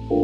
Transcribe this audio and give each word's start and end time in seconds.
Halo, 0.00 0.16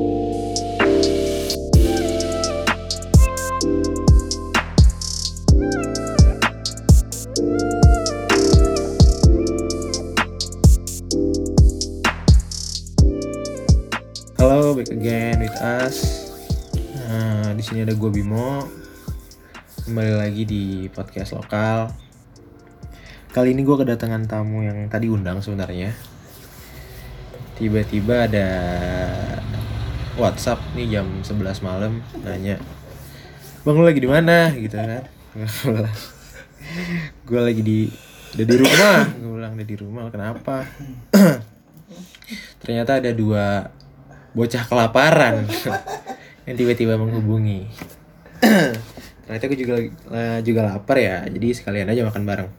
back 14.72 14.88
again 14.88 15.44
with 15.44 15.52
us. 15.60 16.24
Nah, 16.96 17.52
di 17.52 17.60
sini 17.60 17.84
ada 17.84 17.92
gue 17.92 18.08
Bimo. 18.08 18.64
Kembali 19.84 20.16
lagi 20.16 20.48
di 20.48 20.88
podcast 20.88 21.36
lokal. 21.36 21.92
Kali 23.28 23.52
ini 23.52 23.60
gue 23.60 23.76
kedatangan 23.76 24.24
tamu 24.24 24.64
yang 24.64 24.88
tadi 24.88 25.12
undang 25.12 25.44
sebenarnya. 25.44 25.92
Tiba-tiba 27.60 28.24
ada 28.24 28.48
WhatsApp 30.16 30.58
nih 30.72 30.96
jam 30.96 31.06
11 31.20 31.60
malam 31.60 32.00
nanya, 32.24 32.56
"Bang 33.68 33.76
lu 33.76 33.84
lagi 33.84 34.00
di 34.00 34.08
mana?" 34.08 34.48
gitu 34.56 34.76
kan. 34.76 35.04
gue 37.28 37.40
lagi 37.40 37.60
di 37.60 37.88
udah 38.36 38.46
di 38.48 38.56
rumah. 38.56 38.98
Gue 39.12 39.32
bilang 39.36 39.52
udah 39.56 39.68
di 39.68 39.76
rumah. 39.76 40.02
Kenapa? 40.08 40.64
Ternyata 42.64 43.04
ada 43.04 43.12
dua 43.12 43.68
bocah 44.32 44.64
kelaparan 44.64 45.44
yang 46.48 46.56
tiba-tiba 46.56 46.96
menghubungi. 46.96 47.68
Ternyata 49.28 49.44
gue 49.52 49.58
juga 49.58 49.74
eh, 50.16 50.38
juga 50.40 50.60
lapar 50.64 50.96
ya, 50.96 51.28
jadi 51.28 51.48
sekalian 51.52 51.92
aja 51.92 52.08
makan 52.08 52.24
bareng. 52.24 52.50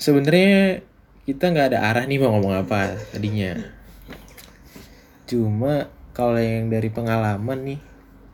Sebenarnya 0.00 0.80
kita 1.28 1.52
nggak 1.52 1.66
ada 1.76 1.78
arah 1.86 2.04
nih 2.08 2.18
mau 2.18 2.34
ngomong 2.34 2.66
apa 2.66 2.98
tadinya. 3.14 3.79
Cuma 5.30 5.86
kalau 6.10 6.42
yang 6.42 6.66
dari 6.66 6.90
pengalaman 6.90 7.58
nih, 7.62 7.78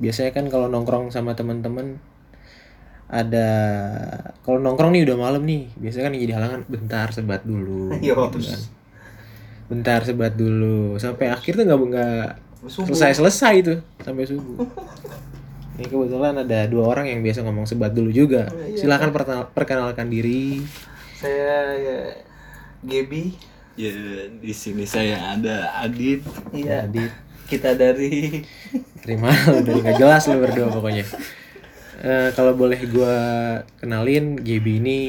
biasanya 0.00 0.32
kan 0.32 0.48
kalau 0.48 0.72
nongkrong 0.72 1.12
sama 1.12 1.36
teman-teman 1.36 2.00
ada 3.06 3.48
kalau 4.42 4.58
nongkrong 4.58 4.97
nih 4.97 5.05
udah 5.06 5.17
malam 5.20 5.44
nih, 5.44 5.69
biasanya 5.77 6.08
kan 6.08 6.12
yang 6.17 6.22
jadi 6.24 6.34
halangan 6.41 6.61
bentar 6.67 7.06
sebat 7.12 7.44
dulu. 7.44 7.92
gitu 8.00 8.17
kan. 8.41 8.61
Bentar 9.69 10.00
sebat 10.02 10.33
dulu 10.34 10.97
sampai 10.97 11.28
akhir 11.28 11.61
tuh 11.61 11.64
nggak 11.69 11.78
nggak 11.78 12.27
selesai 12.67 13.20
selesai 13.20 13.55
itu 13.61 13.74
sampai 14.02 14.24
subuh. 14.24 14.64
Ini 15.77 15.92
kebetulan 15.92 16.34
ada 16.41 16.64
dua 16.64 16.89
orang 16.89 17.05
yang 17.12 17.20
biasa 17.20 17.44
ngomong 17.44 17.69
sebat 17.69 17.92
dulu 17.92 18.08
juga. 18.08 18.48
Silakan 18.72 19.12
perkenal- 19.12 19.52
perkenalkan 19.52 20.08
diri. 20.08 20.64
Saya 21.12 21.77
ya, 21.77 21.98
Gebi. 22.80 23.36
Ya, 23.77 23.92
di 24.32 24.52
sini 24.56 24.88
saya 24.88 25.36
ada 25.36 25.84
Adit. 25.84 26.24
Iya. 26.56 26.88
Adit. 26.88 27.12
Kita 27.46 27.78
dari 27.78 28.42
Terima 29.05 29.30
lu 29.30 29.62
dari 29.62 29.78
nggak 29.84 30.00
jelas 30.02 30.27
lu 30.27 30.42
berdua 30.42 30.72
pokoknya. 30.72 31.05
Eh, 32.02 32.28
kalau 32.34 32.56
boleh 32.56 32.80
gua 32.91 33.16
kenalin 33.78 34.41
GB 34.41 34.66
ini 34.83 35.00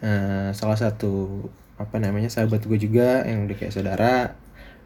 eh, 0.00 0.48
salah 0.56 0.78
satu 0.78 1.44
apa 1.76 2.00
namanya 2.00 2.32
sahabat 2.32 2.64
gue 2.64 2.80
juga 2.80 3.26
yang 3.28 3.44
udah 3.44 3.56
kayak 3.58 3.74
saudara. 3.74 4.38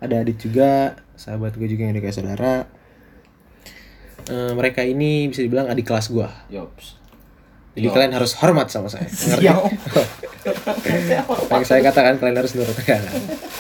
Ada 0.03 0.25
Adit 0.27 0.41
juga 0.41 0.99
sahabat 1.15 1.55
gue 1.55 1.69
juga 1.71 1.87
yang 1.87 1.95
udah 1.95 2.05
kayak 2.05 2.17
saudara. 2.17 2.55
Eh, 4.29 4.53
mereka 4.53 4.85
ini 4.85 5.31
bisa 5.31 5.41
dibilang 5.43 5.71
adik 5.71 5.89
kelas 5.89 6.11
gua. 6.13 6.29
Yops. 6.53 7.00
Jadi 7.79 7.87
kalian 7.87 8.13
harus 8.19 8.35
hormat 8.43 8.67
sama 8.67 8.91
saya. 8.91 9.07
Ngerti? 9.31 9.47
Yang 11.55 11.65
saya 11.69 11.81
katakan 11.87 12.19
kalian 12.19 12.39
harus 12.43 12.53
nurut 12.59 12.75
kan. 12.83 12.99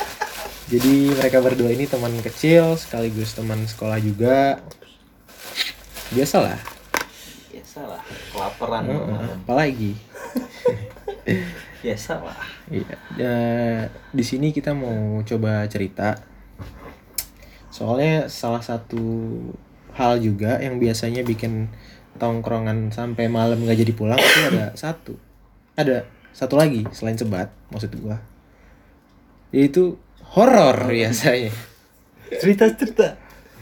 Jadi 0.72 1.10
mereka 1.18 1.42
berdua 1.42 1.74
ini 1.74 1.90
teman 1.90 2.14
kecil 2.22 2.78
sekaligus 2.78 3.34
teman 3.34 3.58
sekolah 3.66 3.98
juga. 3.98 4.62
Biasalah. 6.14 6.58
Biasa 7.50 7.80
lah, 7.86 8.02
kelaparan. 8.30 8.82
Heeh, 8.86 9.26
apalagi. 9.46 9.92
Biasa 11.82 12.12
lah. 12.22 12.38
Iya. 12.70 12.94
Ya, 13.18 13.36
di 14.14 14.24
sini 14.26 14.54
kita 14.54 14.74
mau 14.74 15.22
coba 15.26 15.66
cerita. 15.66 16.22
Soalnya 17.70 18.30
salah 18.30 18.62
satu 18.62 19.02
hal 19.94 20.22
juga 20.22 20.58
yang 20.62 20.78
biasanya 20.78 21.26
bikin 21.26 21.70
tongkrongan 22.20 22.92
sampai 22.92 23.26
malam 23.26 23.56
nggak 23.58 23.80
jadi 23.80 23.92
pulang 23.96 24.20
itu 24.20 24.40
ada 24.52 24.76
satu. 24.82 25.16
Ada 25.74 26.04
satu 26.30 26.54
lagi 26.54 26.84
selain 26.92 27.16
sebat 27.16 27.48
maksud 27.72 27.90
gua. 27.96 28.20
Yaitu 29.50 29.96
horor 30.30 30.86
biasanya. 30.86 31.50
Cerita-cerita. 32.30 33.16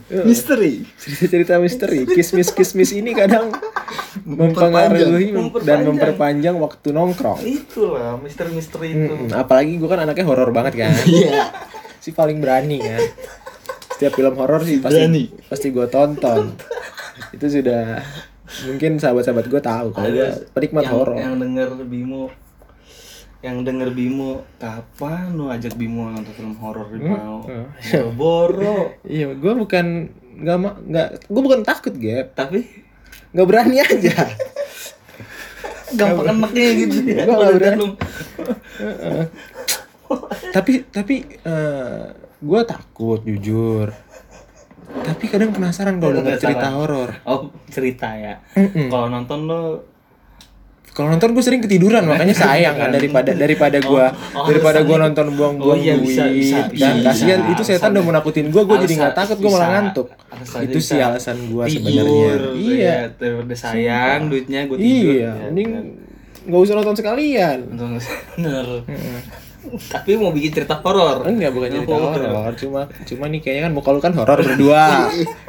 Misteri. 0.09 0.89
Cerita-cerita 0.97 1.61
misteri, 1.61 2.05
kismis 2.05 2.49
kismis 2.49 2.93
ini 2.93 3.13
kadang 3.13 3.53
mempengaruhi 4.25 5.33
dan 5.33 5.37
Memperpanjang. 5.37 5.81
memperpanjang 5.85 6.57
waktu 6.57 6.89
nongkrong. 6.91 7.41
Itulah 7.41 8.17
misteri-misteri 8.17 8.89
itu. 8.91 9.13
Mm-mm, 9.13 9.37
apalagi 9.37 9.77
gue 9.77 9.85
kan 9.85 10.01
anaknya 10.01 10.25
horor 10.25 10.49
banget 10.51 10.81
kan. 10.81 10.93
Iya. 11.09 11.53
si 11.99 12.13
paling 12.13 12.41
berani 12.41 12.81
kan. 12.81 13.05
Setiap 13.93 14.17
film 14.17 14.35
horor 14.37 14.65
sih 14.65 14.81
pasti 14.81 14.97
berani. 14.99 15.25
pasti 15.45 15.67
gue 15.69 15.87
tonton. 15.89 16.57
Itu 17.37 17.47
sudah 17.51 18.01
mungkin 18.65 18.97
sahabat-sahabat 18.97 19.47
gue 19.47 19.61
tahu 19.61 19.89
kalau 19.91 20.09
gue 20.09 20.29
penikmat 20.51 20.83
yang, 20.83 20.93
horor. 20.93 21.17
Yang 21.17 21.35
denger 21.39 21.69
Bimo 21.85 22.25
yang 23.39 23.63
denger 23.63 23.91
Bimo 23.93 24.43
kapan 24.57 25.31
lu 25.33 25.47
ajak 25.47 25.75
Bimo 25.75 26.09
nonton 26.09 26.33
film 26.33 26.59
horor 26.59 26.91
Hmm, 26.91 27.07
mau? 27.07 27.39
Boro 28.11 28.99
Iya, 29.07 29.31
gue 29.31 29.53
bukan 29.55 29.87
nggak 30.39 30.57
nggak 30.85 31.09
gue 31.25 31.43
bukan 31.43 31.61
takut 31.63 31.95
Gap, 31.95 32.35
tapi? 32.35 32.67
Nggak 33.31 33.47
berani 33.47 33.77
aja. 33.79 34.17
gampang 35.89 36.37
enaknya 36.37 36.67
gitu 36.79 36.97
ya 37.01 37.25
Gua 37.25 37.35
nggak 37.39 37.55
berani. 37.57 37.89
tapi 40.51 40.73
tapi 40.89 41.15
gue 42.39 42.61
takut 42.65 43.21
jujur. 43.21 43.93
Tapi 44.88 45.25
kadang 45.26 45.50
penasaran 45.50 45.97
kalau 45.97 46.16
denger 46.16 46.37
cerita 46.38 46.69
horor. 46.71 47.10
oh 47.25 47.41
cerita 47.66 48.09
ya. 48.10 48.41
Mm-mm. 48.54 48.88
kalau 48.88 49.09
nonton 49.09 49.44
lo 49.44 49.62
Kalau 50.88 51.09
nonton 51.09 51.31
gue 51.31 51.38
sering 51.41 51.62
ketiduran 51.62 52.03
makanya 52.03 52.34
sayang 52.34 52.75
kan 52.75 52.91
daripada 52.91 53.31
daripada 53.31 53.78
gua 53.78 54.10
oh, 54.34 54.50
daripada 54.50 54.82
gua 54.82 54.99
alasannya- 54.99 55.04
nonton 55.06 55.26
buang-buang 55.32 55.71
Oh, 55.71 55.78
iya, 55.78 55.94
duit 55.94 56.10
bisa, 56.10 56.25
bisa, 56.26 56.59
dan 56.75 56.94
kasihan 57.00 57.41
itu 57.47 57.62
setan 57.62 57.94
udah 57.94 58.03
mau 58.03 58.10
nakutin 58.12 58.50
gua 58.50 58.62
gua 58.65 58.76
jadi 58.78 58.94
nggak 58.99 59.15
takut 59.15 59.38
gua 59.38 59.50
malah 59.54 59.69
ngantuk. 59.76 60.09
Itu 60.59 60.78
sih 60.78 60.99
alasan 60.99 61.38
gua 61.49 61.65
tidur 61.65 61.87
sebenarnya. 61.87 62.50
Iya. 62.53 62.75
ya, 62.75 62.99
daripada 63.15 63.55
sayang 63.55 64.20
duitnya 64.26 64.60
gue 64.65 64.75
tidur. 64.76 64.91
Iya 65.06 65.15
ya, 65.15 65.32
mending 65.44 65.69
kan. 65.70 65.84
nggak 66.49 66.60
usah 66.60 66.75
nonton 66.75 66.94
sekalian. 66.97 67.59
Nonton- 67.69 68.03
bener 68.34 68.66
tapi 69.93 70.17
mau 70.17 70.33
bikin 70.33 70.51
cerita 70.62 70.81
horor. 70.81 71.27
Enggak 71.29 71.51
bukan 71.53 71.69
cerita 71.71 71.97
horor. 71.97 72.53
cuma 72.56 72.81
cuma 73.05 73.25
nih 73.29 73.41
kayaknya 73.45 73.62
kan 73.69 73.73
muka 73.73 73.89
lu 73.95 74.01
kan 74.01 74.15
horor 74.17 74.39
berdua. 74.41 75.09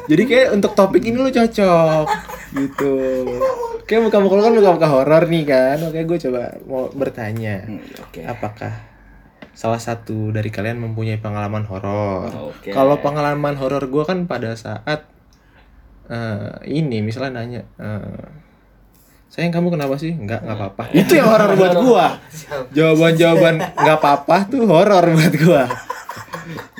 Jadi 0.10 0.24
kayak 0.28 0.48
untuk 0.56 0.72
topik 0.76 1.04
ini 1.06 1.18
lu 1.18 1.32
cocok 1.32 2.06
gitu. 2.56 2.94
Kayak 3.90 4.02
muka 4.10 4.18
muka 4.22 4.34
lu 4.38 4.44
kan 4.44 4.54
muka 4.54 4.72
muka 4.76 4.88
horor 4.90 5.24
nih 5.30 5.44
kan. 5.48 5.78
Oke 5.88 6.00
gue 6.04 6.18
coba 6.30 6.42
mau 6.68 6.90
bertanya. 6.92 7.66
Hmm, 7.66 7.82
oke. 8.04 8.20
Apakah 8.26 8.74
salah 9.54 9.82
satu 9.82 10.32
dari 10.32 10.48
kalian 10.48 10.80
mempunyai 10.80 11.20
pengalaman 11.20 11.68
horor? 11.68 12.56
Oke. 12.56 12.72
Kalau 12.72 13.02
pengalaman 13.04 13.60
horor 13.60 13.88
gue 13.92 14.04
kan 14.08 14.24
pada 14.30 14.56
saat 14.56 15.04
eh, 16.10 16.52
ini 16.66 17.06
misalnya 17.06 17.44
nanya, 17.44 17.62
eh, 17.78 18.24
sayang 19.30 19.54
kamu 19.54 19.78
kenapa 19.78 19.96
sih? 19.96 20.12
Enggak, 20.18 20.42
nggak 20.42 20.58
apa-apa. 20.58 20.84
Itu 21.00 21.14
yang 21.14 21.30
horor 21.30 21.54
buat 21.54 21.76
gua. 21.78 22.08
Jawaban-jawaban 22.74 23.56
nggak 23.62 23.98
apa-apa 24.02 24.36
tuh 24.50 24.66
horor 24.66 25.06
buat 25.06 25.36
gua. 25.38 25.64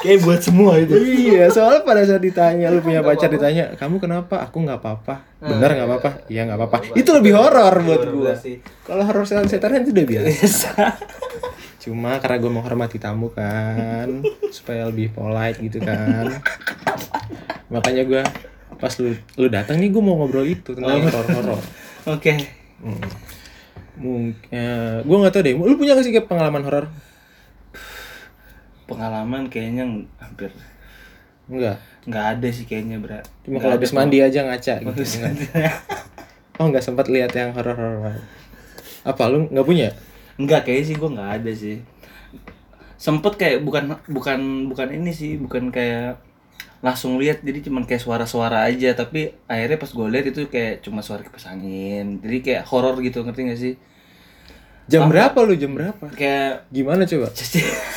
kayak 0.02 0.26
buat 0.26 0.42
semua 0.42 0.82
itu 0.82 0.98
iya, 0.98 1.46
soalnya 1.52 1.86
pada 1.86 2.02
saat 2.02 2.24
ditanya 2.24 2.74
lu 2.74 2.82
punya 2.82 3.06
pacar 3.06 3.30
ditanya, 3.30 3.78
kamu 3.78 4.02
kenapa? 4.02 4.42
Aku 4.42 4.66
nggak 4.66 4.82
apa-apa. 4.82 5.22
Benar 5.38 5.78
nggak 5.78 5.88
apa-apa? 5.88 6.10
Iya 6.26 6.50
nggak 6.50 6.58
apa-apa. 6.58 6.78
Itu 6.98 7.14
lebih 7.14 7.38
horor 7.38 7.74
buat 7.86 8.04
gua. 8.10 8.34
sih 8.34 8.58
Kalau 8.88 9.06
horor 9.06 9.30
setan-setan 9.30 9.70
kan 9.70 9.82
itu 9.86 9.94
udah 9.94 10.08
biasa. 10.10 10.72
Cuma 11.80 12.20
karena 12.20 12.38
gue 12.44 12.52
menghormati 12.52 12.98
tamu 13.00 13.32
kan, 13.32 14.20
supaya 14.52 14.90
lebih 14.92 15.16
polite 15.16 15.64
gitu 15.64 15.80
kan. 15.80 16.42
Makanya 17.72 18.04
gue 18.04 18.22
pas 18.80 18.94
lu 19.00 19.16
lu 19.40 19.48
datang 19.48 19.80
nih 19.80 19.92
gue 19.92 20.04
mau 20.04 20.20
ngobrol 20.20 20.48
itu 20.48 20.76
tentang 20.76 21.08
horor-horor. 21.08 21.62
Oke 22.08 22.34
Mungkin 24.00 25.04
gue 25.04 25.18
nggak 25.20 25.34
tahu 25.36 25.44
deh. 25.44 25.54
Lu 25.60 25.76
punya 25.76 25.92
gak 25.92 26.08
sih 26.08 26.16
kayak 26.16 26.32
pengalaman 26.32 26.64
horor? 26.64 26.88
pengalaman 28.90 29.46
kayaknya 29.54 29.86
hampir 30.18 30.50
Enggak. 31.46 31.78
nggak 32.10 32.26
ada 32.26 32.48
sih 32.50 32.66
kayaknya 32.66 32.98
berat 32.98 33.26
Cuma 33.46 33.62
kalau 33.62 33.78
habis 33.78 33.94
mandi 33.94 34.18
aja 34.18 34.42
ngaca 34.50 34.82
gitu. 34.82 35.02
Enggak. 35.22 35.78
Oh 36.60 36.66
nggak 36.68 36.84
sempat 36.84 37.06
lihat 37.08 37.32
yang 37.38 37.54
horor-horor. 37.54 38.20
Apa 39.08 39.32
lu 39.32 39.48
nggak 39.48 39.64
punya? 39.64 39.94
Enggak 40.36 40.68
kayaknya 40.68 40.86
sih 40.90 40.96
gue 40.98 41.10
nggak 41.16 41.32
ada 41.40 41.52
sih. 41.56 41.78
Sempet 43.00 43.40
kayak 43.40 43.64
bukan 43.64 43.96
bukan 44.12 44.68
bukan 44.68 44.88
ini 44.92 45.16
sih, 45.16 45.40
bukan 45.40 45.72
kayak 45.72 46.20
langsung 46.80 47.16
lihat 47.16 47.40
jadi 47.40 47.60
cuman 47.62 47.84
kayak 47.84 48.00
suara-suara 48.00 48.64
aja 48.64 48.94
tapi 48.94 49.36
akhirnya 49.46 49.76
pas 49.76 49.90
gue 49.90 50.08
lihat 50.08 50.26
itu 50.28 50.48
kayak 50.48 50.80
cuma 50.80 51.00
suara 51.00 51.20
kipas 51.20 51.46
angin 51.46 52.20
jadi 52.20 52.38
kayak 52.40 52.64
horor 52.66 52.96
gitu 53.00 53.22
ngerti 53.22 53.42
gak 53.46 53.60
sih 53.60 53.76
Jam 54.88 55.06
berapa 55.06 55.38
lu? 55.40 55.54
Jam 55.54 55.72
berapa? 55.72 56.02
kayak 56.10 56.66
Gimana 56.70 57.06
coba 57.06 57.30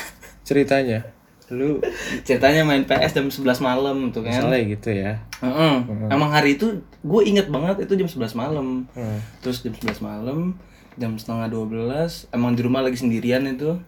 ceritanya? 0.43 1.09
Lu 1.49 1.81
ceritanya 2.23 2.65
main 2.65 2.85
PS 2.85 3.13
jam 3.13 3.29
11 3.29 3.45
malam 3.61 4.09
tuh 4.09 4.21
kan 4.21 4.33
misalnya 4.35 4.61
gitu 4.67 4.89
ya. 4.91 5.21
Heeh. 5.39 5.75
emang 6.09 6.29
hari 6.29 6.57
itu 6.57 6.81
gue 6.99 7.23
inget 7.23 7.49
banget 7.49 7.85
itu 7.85 7.97
jam 7.97 8.09
11 8.09 8.33
malam 8.35 8.85
Hmm. 8.93 9.21
terus 9.41 9.61
jam 9.61 9.73
11 9.73 10.01
malam 10.01 10.57
jam 10.95 11.13
setengah 11.15 11.49
12 11.49 12.29
emang 12.29 12.53
di 12.53 12.61
rumah 12.61 12.81
lagi 12.81 12.97
sendirian 12.97 13.45
itu 13.47 13.81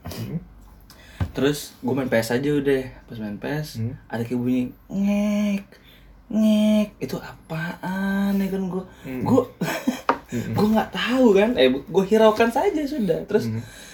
terus 1.34 1.74
gue 1.78 1.90
main 1.90 2.06
PS 2.06 2.30
aja 2.32 2.50
udah. 2.50 2.82
Pas 3.04 3.18
main 3.18 3.36
PS 3.36 3.68
Hmm. 3.76 3.94
ada 4.06 4.22
kayak 4.22 4.38
bunyi 4.38 4.62
ngek 4.86 5.64
ngek. 6.30 6.88
Itu 6.98 7.18
apaan 7.18 8.38
ya 8.38 8.48
kan 8.48 8.62
gue 8.64 8.84
gue 9.04 9.42
gue 10.30 10.66
nggak 10.70 10.90
tahu 10.90 11.26
kan. 11.34 11.50
Eh 11.54 11.68
gue 11.68 12.04
hiraukan 12.06 12.48
saja 12.48 12.82
sudah. 12.84 13.26
Terus 13.26 13.50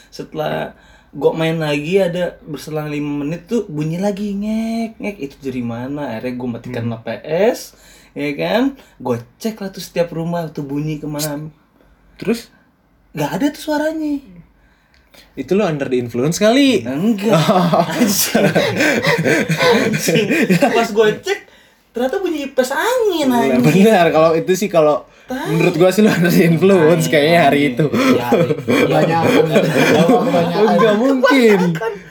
setelah 0.08 0.76
gue 1.10 1.32
main 1.34 1.58
lagi 1.58 1.98
ada 1.98 2.38
berselang 2.44 2.86
lima 2.86 3.24
menit 3.24 3.44
tuh 3.44 3.66
bunyi 3.66 3.98
lagi 3.98 4.36
ngek 4.36 5.00
ngek. 5.00 5.16
Itu 5.18 5.36
dari 5.40 5.64
mana? 5.64 6.14
Akhirnya 6.14 6.36
gue 6.36 6.48
matikan 6.48 6.84
Hmm. 6.86 7.00
PS 7.02 7.74
ya 8.12 8.30
kan? 8.36 8.62
Gue 8.96 9.16
cek 9.36 9.58
lah 9.58 9.70
tuh 9.70 9.80
setiap 9.80 10.12
rumah 10.12 10.46
tuh 10.50 10.62
bunyi 10.62 11.00
ke 11.00 11.08
mana. 11.08 11.50
Terus? 12.14 12.52
Nggak 13.10 13.30
ada 13.32 13.46
tuh 13.50 13.62
suaranya 13.64 14.12
itu 15.32 15.52
lu 15.52 15.62
under 15.62 15.86
the 15.86 15.96
influence 15.96 16.36
kali. 16.36 16.82
enggak 16.82 17.38
anjing 17.88 18.46
anjing 19.58 20.26
pas 20.58 20.88
gue 20.88 21.08
cek 21.20 21.40
ternyata 21.90 22.16
bunyi 22.18 22.46
kipas 22.46 22.70
angin 22.70 23.26
Nah, 23.26 23.42
anjing 23.44 23.62
benar 23.62 24.06
kalau 24.10 24.30
itu 24.32 24.52
sih 24.54 24.66
kalau 24.66 25.06
menurut 25.30 25.74
gua 25.74 25.90
sih 25.90 26.02
lu 26.02 26.10
under 26.10 26.26
the 26.28 26.42
influence 26.44 27.06
kayaknya 27.06 27.40
hari 27.46 27.60
itu. 27.70 27.86
ya, 28.14 28.28
Banyak 28.66 29.20
Oh, 30.02 30.26
enggak 30.66 30.94
mungkin. 30.96 31.58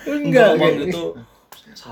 Enggak. 0.05 0.49
Itu 0.79 1.19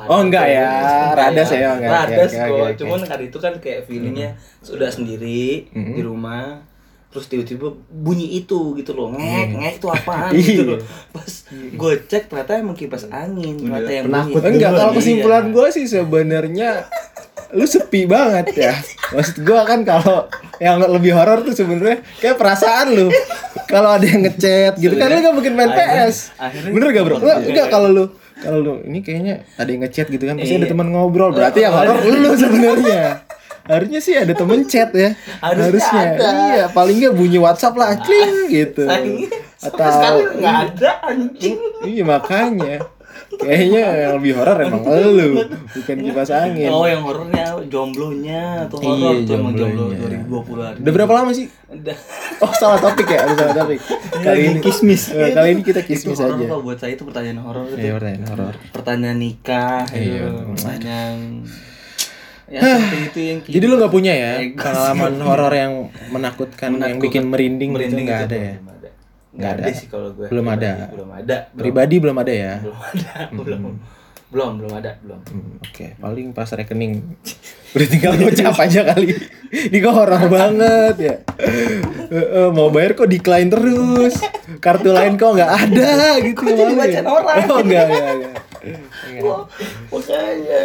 Oh, 0.05 0.21
enggak 0.21 0.45
ya. 0.47 0.67
Radas 1.11 1.49
ya, 1.49 1.73
enggak. 1.73 1.91
Radas 2.05 2.31
oke, 2.31 2.45
kok. 2.45 2.67
Cuman 2.79 2.99
hari 3.03 3.23
itu 3.27 3.37
kan 3.41 3.53
kayak 3.57 3.83
feelingnya 3.83 4.29
sudah 4.61 4.87
sendiri 4.87 5.67
di 5.67 6.01
rumah. 6.01 6.63
Terus 7.07 7.25
tiba-tiba 7.25 7.67
bunyi 7.87 8.37
itu 8.37 8.75
gitu 8.75 8.91
loh. 8.91 9.11
Ngek, 9.11 9.47
ngek 9.55 9.73
itu 9.75 9.87
apaan 9.87 10.31
Iya. 10.33 10.43
gitu 10.43 10.63
loh. 10.65 10.79
Pas 11.09 11.31
gue 11.49 11.91
cek 12.03 12.23
ternyata 12.27 12.51
emang 12.57 12.73
kipas 12.73 13.07
angin. 13.07 13.55
Ternyata 13.57 13.89
yang 13.89 14.05
bunyi. 14.05 14.33
Penakut 14.33 14.41
Enggak, 14.45 14.71
kalau 14.71 14.91
Iya. 14.91 14.97
kesimpulan 14.97 15.45
gua 15.49 15.67
sih 15.69 15.85
sebenarnya 15.85 16.69
lu 17.49 17.63
sepi 17.63 18.03
banget 18.03 18.45
ya. 18.53 18.75
Maksud 19.15 19.39
gua 19.41 19.63
kan 19.63 19.81
kalau 19.81 20.27
yang 20.57 20.77
lebih 20.79 21.11
horor 21.11 21.41
tuh 21.41 21.53
sebenarnya 21.53 22.03
kayak 22.17 22.35
perasaan 22.35 22.91
lu. 22.91 23.07
Kalau 23.65 23.89
ada 23.89 24.03
yang 24.03 24.21
ngechat 24.21 24.75
gitu 24.75 24.93
kan 24.93 25.07
lu 25.07 25.19
gak 25.21 25.31
mungkin 25.33 25.53
main 25.53 25.67
Akhirnya- 25.69 26.07
PS. 26.07 26.35
akhirnya- 26.35 26.71
Bener 26.71 26.87
gak, 26.89 27.03
Bro? 27.03 27.15
Enggak, 27.17 27.37
enggak 27.45 27.67
kalau 27.69 27.89
lu 27.89 28.05
kalau 28.37 28.59
lu 28.59 28.73
ini 28.83 28.99
kayaknya 28.99 29.35
ada 29.55 29.65
yang 29.65 29.81
ngechat 29.81 30.07
gitu 30.07 30.21
kan 30.21 30.35
pasti 30.35 30.53
ada 30.53 30.67
teman 30.67 30.87
ngobrol. 30.87 31.31
Berarti 31.31 31.59
yang 31.61 31.71
horor 31.71 31.97
lu 32.03 32.31
sebenarnya. 32.33 33.23
Harusnya 33.67 33.99
sih 33.99 34.15
ada 34.15 34.31
temen 34.31 34.63
chat 34.65 34.89
ya. 34.91 35.11
Harusnya 35.39 35.99
ada. 36.15 36.27
Iya, 36.49 36.63
paling 36.71 36.95
nggak 36.97 37.15
bunyi 37.15 37.37
WhatsApp 37.37 37.75
lah, 37.75 37.99
kling 37.99 38.47
gitu. 38.49 38.87
Sayangnya 38.89 39.29
Atau 39.59 40.15
nggak 40.39 40.55
ada 40.71 40.91
anjing. 41.03 41.57
Iya 41.83 42.03
makanya. 42.03 42.75
Kayaknya 43.27 43.81
yang 44.07 44.13
lebih 44.17 44.39
horor 44.39 44.55
emang 44.61 44.81
lu, 44.87 45.43
bukan 45.75 45.95
kipas 45.99 46.31
angin. 46.31 46.71
Oh 46.71 46.87
yang 46.87 47.03
horornya 47.03 47.59
jomblonya 47.67 48.65
atau 48.65 48.79
Iya, 48.79 48.87
horor 48.87 49.15
tuh 49.19 49.33
emang 49.35 49.53
jomblo 49.53 49.83
jomblonya. 49.91 50.19
2020 50.31 50.63
hari. 50.63 50.77
Udah 50.79 50.93
berapa 50.95 51.13
lama 51.13 51.31
sih? 51.35 51.45
Udah. 51.67 51.97
Oh 52.39 52.51
salah 52.55 52.79
topik 52.79 53.03
ya, 53.09 53.27
salah 53.35 53.53
topik. 53.53 53.83
Kali 54.15 54.39
ini 54.47 54.59
kismis. 54.63 55.11
Eh, 55.11 55.35
kali 55.35 55.49
ini 55.53 55.61
kita 55.61 55.81
kismis 55.83 56.17
aja. 56.17 56.33
kok 56.33 56.61
buat 56.63 56.77
saya 56.79 56.95
itu 56.95 57.03
pertanyaan 57.03 57.39
horor. 57.43 57.65
Iya, 57.75 57.91
pertanyaan 57.99 58.25
horor. 58.31 58.53
pertanyaan 58.71 59.17
nikah 59.19 59.83
Iya. 59.91 60.25
pertanyaan 60.55 61.17
ya 62.47 62.61
seperti 62.63 62.97
itu 63.03 63.19
yang 63.21 63.37
Jadi 63.45 63.65
lu 63.65 63.75
nggak 63.75 63.91
punya 63.91 64.13
ya 64.13 64.31
pengalaman 64.51 65.13
horor 65.27 65.51
yang 65.51 65.73
menakutkan, 66.07 66.69
yang 66.69 66.79
Menakutkan. 66.95 67.03
bikin 67.03 67.23
merinding, 67.25 67.69
merinding 67.71 68.01
gitu 68.01 68.07
nggak 68.07 68.21
ada 68.25 68.37
ya? 68.37 68.55
nggak 69.29 69.51
ada 69.53 69.63
ada. 69.63 69.71
sih 69.71 69.85
kalau 69.85 70.09
gue 70.11 70.25
Belum 70.27 70.45
pribadi. 70.45 70.65
ada. 70.65 70.85
belum 70.89 71.09
ada 71.11 71.37
belum, 71.45 71.59
Pribadi 71.59 71.95
belum 71.99 72.17
ada 72.17 72.33
ya? 72.33 72.53
belum 72.57 72.79
ada 72.81 73.11
belum 73.37 73.61
belum 74.27 74.51
belum 74.57 74.71
ada 74.73 74.91
belum 74.99 75.19
Hmm, 75.23 75.51
Oke, 75.61 75.87
paling 75.95 76.27
pas 76.31 76.49
rekening 76.49 76.99
udah 77.69 77.87
tinggal 77.87 78.11
ngocap 78.13 78.55
aja 78.57 78.81
kali. 78.85 79.11
Ini 79.47 79.77
kok 79.77 79.93
horor 79.93 80.23
banget 80.27 80.95
ya. 80.97 81.15
Mau 82.49 82.67
bayar 82.67 82.91
kok 82.93 83.07
decline 83.07 83.47
terus. 83.47 84.19
Kartu 84.57 84.89
lain 84.89 85.15
kok 85.15 85.31
nggak 85.31 85.47
ada 85.61 85.91
gitu. 86.25 86.41
Kok 86.41 86.49
jadi 86.49 86.63
malu 86.65 86.75
bacaan 86.77 87.07
orang? 87.07 87.37
Oh 87.45 87.59
enggak, 87.61 87.83
enggak, 87.85 88.03
enggak. 88.09 88.33
Wah, 89.21 89.41
makanya 89.89 90.61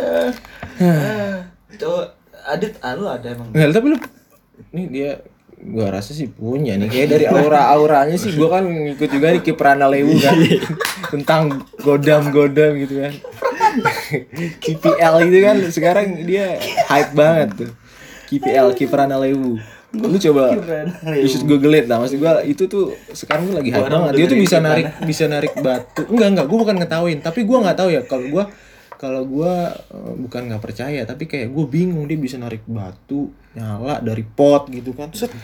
Coba 1.82 2.14
Adit 2.42 2.74
ah, 2.82 2.94
lu 2.98 3.06
ada 3.06 3.26
emang? 3.30 3.50
Enggak, 3.54 3.70
tapi 3.78 3.86
lu 3.94 3.98
nih 4.74 4.86
dia 4.90 5.10
gua 5.62 5.94
rasa 5.94 6.10
sih 6.10 6.26
punya 6.26 6.74
nih. 6.74 6.90
Kayak 6.90 7.08
dari 7.14 7.26
aura-auranya 7.30 8.18
sih 8.18 8.34
gua 8.34 8.58
kan 8.58 8.66
ngikut 8.66 9.10
juga 9.10 9.30
nih 9.30 9.42
Kiprana 9.46 9.86
Lewu 9.86 10.18
kan. 10.18 10.34
Tentang 11.14 11.62
godam-godam 11.82 12.82
gitu 12.82 12.98
kan. 12.98 13.12
KPL 14.58 15.14
itu 15.30 15.38
kan. 15.38 15.56
Sekarang 15.70 16.06
dia 16.26 16.58
hype 16.90 17.14
banget 17.14 17.48
tuh. 17.54 17.70
KPL 18.26 18.74
Kiprana 18.74 19.22
Lewu. 19.22 19.62
Lu 19.92 20.16
coba 20.18 20.56
you 21.14 21.30
should 21.30 21.46
google 21.46 21.78
it 21.78 21.86
lah. 21.86 22.02
Maksud 22.02 22.18
gua 22.18 22.42
itu 22.42 22.66
tuh 22.66 22.90
sekarang 23.14 23.54
tuh 23.54 23.62
lagi 23.62 23.70
hype 23.70 23.86
banget. 23.86 24.12
Dia 24.18 24.26
tuh 24.26 24.38
bisa 24.42 24.58
narik 24.58 24.86
bisa 25.06 25.24
narik 25.30 25.54
batu. 25.62 26.10
Enggak 26.10 26.28
enggak 26.34 26.46
gua 26.50 26.58
bukan 26.66 26.76
ngetawain 26.82 27.18
tapi 27.22 27.46
gua 27.46 27.62
nggak 27.62 27.78
tahu 27.78 27.88
ya 27.94 28.02
kalau 28.02 28.26
gua 28.34 28.44
kalau 29.02 29.26
gua 29.26 29.74
eh, 29.74 30.14
bukan 30.14 30.46
nggak 30.46 30.62
percaya 30.62 31.02
tapi 31.02 31.26
kayak 31.26 31.50
gue 31.50 31.66
bingung 31.66 32.06
dia 32.06 32.14
bisa 32.14 32.38
narik 32.38 32.62
batu 32.70 33.34
nyala 33.58 33.98
dari 33.98 34.22
pot 34.22 34.70
gitu 34.70 34.94
kan. 34.94 35.10
Set 35.10 35.34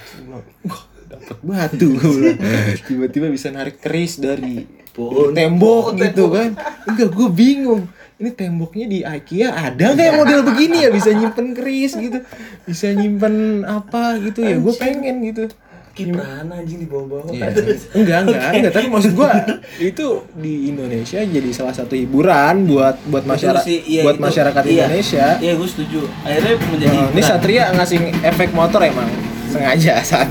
dapet 1.10 1.38
batu. 1.42 1.98
Tiba-tiba 2.86 3.26
bisa 3.32 3.50
narik 3.50 3.82
keris 3.82 4.22
dari 4.22 4.62
Pohon. 4.94 5.34
tembok 5.34 5.98
gitu 5.98 6.30
kan. 6.30 6.54
Enggak 6.86 7.10
gue 7.10 7.28
bingung. 7.34 7.90
Ini 8.18 8.34
temboknya 8.34 8.86
di 8.90 8.98
IKEA 9.02 9.50
ada 9.54 9.94
nggak 9.94 10.06
yang 10.06 10.18
model 10.22 10.40
begini 10.46 10.86
ya? 10.86 10.90
Bisa 10.94 11.10
nyimpen 11.10 11.54
keris 11.54 11.98
gitu. 11.98 12.18
Bisa 12.62 12.94
nyimpen 12.94 13.66
apa 13.66 14.22
gitu 14.22 14.46
ya? 14.46 14.58
Gue 14.62 14.74
pengen 14.78 15.22
gitu 15.26 15.50
kiprana 15.98 16.54
anjing 16.54 16.78
di 16.78 16.86
bawah-bawah 16.86 17.28
Iya. 17.28 17.50
enggak 17.92 18.18
enggak 18.24 18.42
enggak. 18.52 18.72
Tapi 18.72 18.86
maksud 18.86 19.12
gua 19.12 19.30
itu 19.76 20.06
di 20.34 20.68
Indonesia 20.68 21.18
jadi 21.18 21.50
salah 21.50 21.72
satu 21.72 21.92
hiburan 21.92 22.64
buat 22.64 23.02
buat 23.04 23.24
masyarakat 23.24 23.62
sih, 23.62 23.78
iya, 23.84 24.02
buat 24.02 24.14
itu. 24.14 24.24
masyarakat 24.24 24.62
Iya. 24.64 24.72
Indonesia. 24.84 25.26
Iya 25.38 25.52
gue 25.54 25.68
setuju. 25.68 26.00
Akhirnya 26.22 26.54
menjadi 26.64 26.96
Oh, 26.96 27.10
ini. 27.10 27.20
Satria 27.20 27.64
ngasih 27.72 27.98
efek 28.22 28.48
motor 28.52 28.80
emang. 28.80 29.10
Sengaja 29.48 29.98
saat 30.06 30.28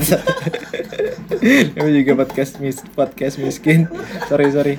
Ini 1.38 1.90
juga 1.96 2.12
podcast 2.18 2.58
mis 2.58 2.80
podcast 2.92 3.36
miskin. 3.36 3.86
Sorry 4.26 4.48
sorry. 4.48 4.74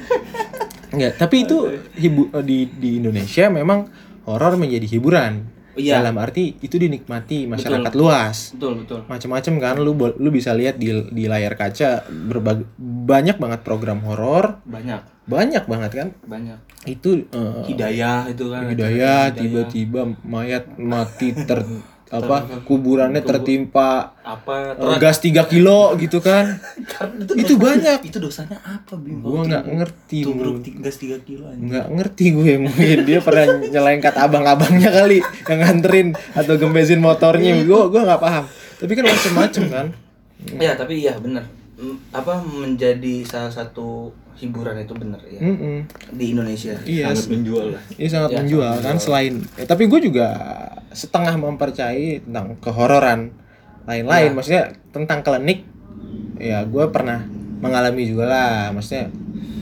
Enggak 0.89 1.15
tapi 1.17 1.43
itu 1.43 1.57
hibu 1.93 2.33
di 2.41 2.65
di 2.67 2.97
Indonesia 2.97 3.45
memang 3.47 3.85
horor 4.23 4.55
menjadi 4.55 4.89
hiburan 4.89 5.45
Iya. 5.79 6.03
dalam 6.03 6.15
arti 6.19 6.59
itu 6.59 6.75
dinikmati 6.75 7.47
masyarakat 7.47 7.93
luas. 7.95 8.51
Betul 8.53 8.83
betul. 8.83 8.99
Macam-macam 9.07 9.53
kan 9.57 9.75
lu 9.79 9.95
lu 9.95 10.29
bisa 10.29 10.51
lihat 10.51 10.75
di 10.75 10.91
di 11.09 11.25
layar 11.25 11.55
kaca 11.55 12.03
berbagai 12.05 12.67
banyak 12.79 13.39
banget 13.39 13.59
program 13.63 14.03
horor. 14.03 14.59
Banyak. 14.67 15.25
Banyak 15.29 15.63
banget 15.69 15.91
kan? 15.95 16.07
Banyak. 16.25 16.59
Itu 16.89 17.25
eh, 17.31 17.61
hidayah 17.69 18.27
itu 18.27 18.45
kan 18.49 18.67
hidayah. 18.69 19.31
tiba-tiba 19.31 20.13
mayat 20.25 20.75
mati 20.75 21.31
ter 21.33 21.63
apa? 22.09 22.65
Kuburannya 22.65 23.21
tertimpa 23.21 24.17
apa? 24.25 24.73
eh, 24.73 24.97
gas 24.97 25.21
3 25.21 25.45
kilo 25.45 25.93
gitu 26.01 26.17
kan? 26.19 26.57
Itu 27.41 27.61
banyak. 27.61 28.01
itu 28.01 28.17
dosanya 28.17 28.57
apa 28.65 28.97
bim? 28.97 29.21
Gua 29.21 29.45
nggak 29.45 29.65
ngerti 29.69 30.25
bro 30.25 30.57
gas 30.81 30.97
tiga 30.97 31.17
kilo 31.21 31.45
anjing. 31.49 31.69
Nggak 31.69 31.85
ngerti 31.93 32.25
gue 32.33 32.53
mungkin 32.57 32.97
dia 33.07 33.19
pernah 33.21 33.45
nyelengkat 33.61 34.15
abang-abangnya 34.17 34.89
kali 34.89 35.21
yang 35.21 35.59
nganterin 35.61 36.07
atau 36.33 36.53
gembesin 36.57 36.97
motornya. 36.97 37.61
Gue 37.61 37.81
gue 37.93 38.01
nggak 38.01 38.21
paham. 38.21 38.45
Tapi 38.79 38.91
kan 38.97 39.05
macem-macem 39.05 39.63
kan? 39.69 39.87
Ya 40.57 40.73
tapi 40.73 41.03
iya 41.03 41.19
benar 41.19 41.58
apa 42.11 42.43
menjadi 42.43 43.23
salah 43.23 43.51
satu 43.51 44.11
hiburan 44.39 44.75
itu 44.79 44.93
benar 44.95 45.19
ya? 45.27 45.39
Mm-mm. 45.43 45.83
di 46.15 46.25
Indonesia. 46.31 46.75
Iya, 46.87 47.11
sangat 47.11 47.27
menjual 47.31 47.65
lah. 47.75 47.83
Iya 47.95 48.09
sangat 48.11 48.29
Ya, 48.31 48.37
menjual 48.43 48.75
kan 48.79 48.97
selain 48.99 49.33
ya, 49.59 49.65
tapi 49.67 49.83
gue 49.91 49.99
juga 49.99 50.27
setengah 50.95 51.35
mempercayai 51.39 52.23
tentang 52.23 52.55
kehororan 52.63 53.31
lain-lain 53.87 54.31
maksudnya 54.37 54.73
tentang 54.93 55.25
klinik 55.25 55.65
ya 56.39 56.61
gue 56.63 56.85
pernah 56.93 57.25
mengalami 57.59 58.07
juga 58.07 58.25
lah 58.29 58.53
maksudnya 58.71 59.11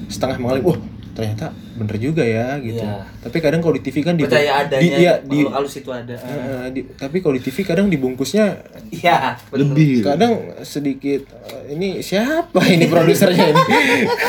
setengah 0.08 0.38
mengalami 0.40 0.64
wah 0.68 0.80
ternyata 1.18 1.50
bener 1.74 1.98
juga 1.98 2.22
ya 2.22 2.62
gitu. 2.62 2.78
Iya. 2.78 3.02
tapi 3.18 3.42
kadang 3.42 3.58
kalau 3.58 3.74
di 3.74 3.82
TV 3.82 4.06
kan 4.06 4.14
di, 4.14 4.30
percaya 4.30 4.62
adanya 4.62 4.78
di, 4.86 4.88
iya, 5.02 5.14
di, 5.18 5.42
makhluk 5.42 5.54
halus 5.58 5.74
itu 5.82 5.90
ada. 5.90 6.14
Eh, 6.14 6.66
di- 6.70 6.86
tapi 6.94 7.18
kalau 7.26 7.34
di 7.34 7.42
TV 7.42 7.58
kadang 7.66 7.90
dibungkusnya 7.90 8.46
iya 8.94 9.34
lebih 9.50 10.06
kadang 10.06 10.62
sedikit 10.62 11.26
eh, 11.50 11.74
ini 11.74 12.06
siapa 12.06 12.62
ini 12.70 12.86
produsernya 12.86 13.50
ini? 13.50 13.64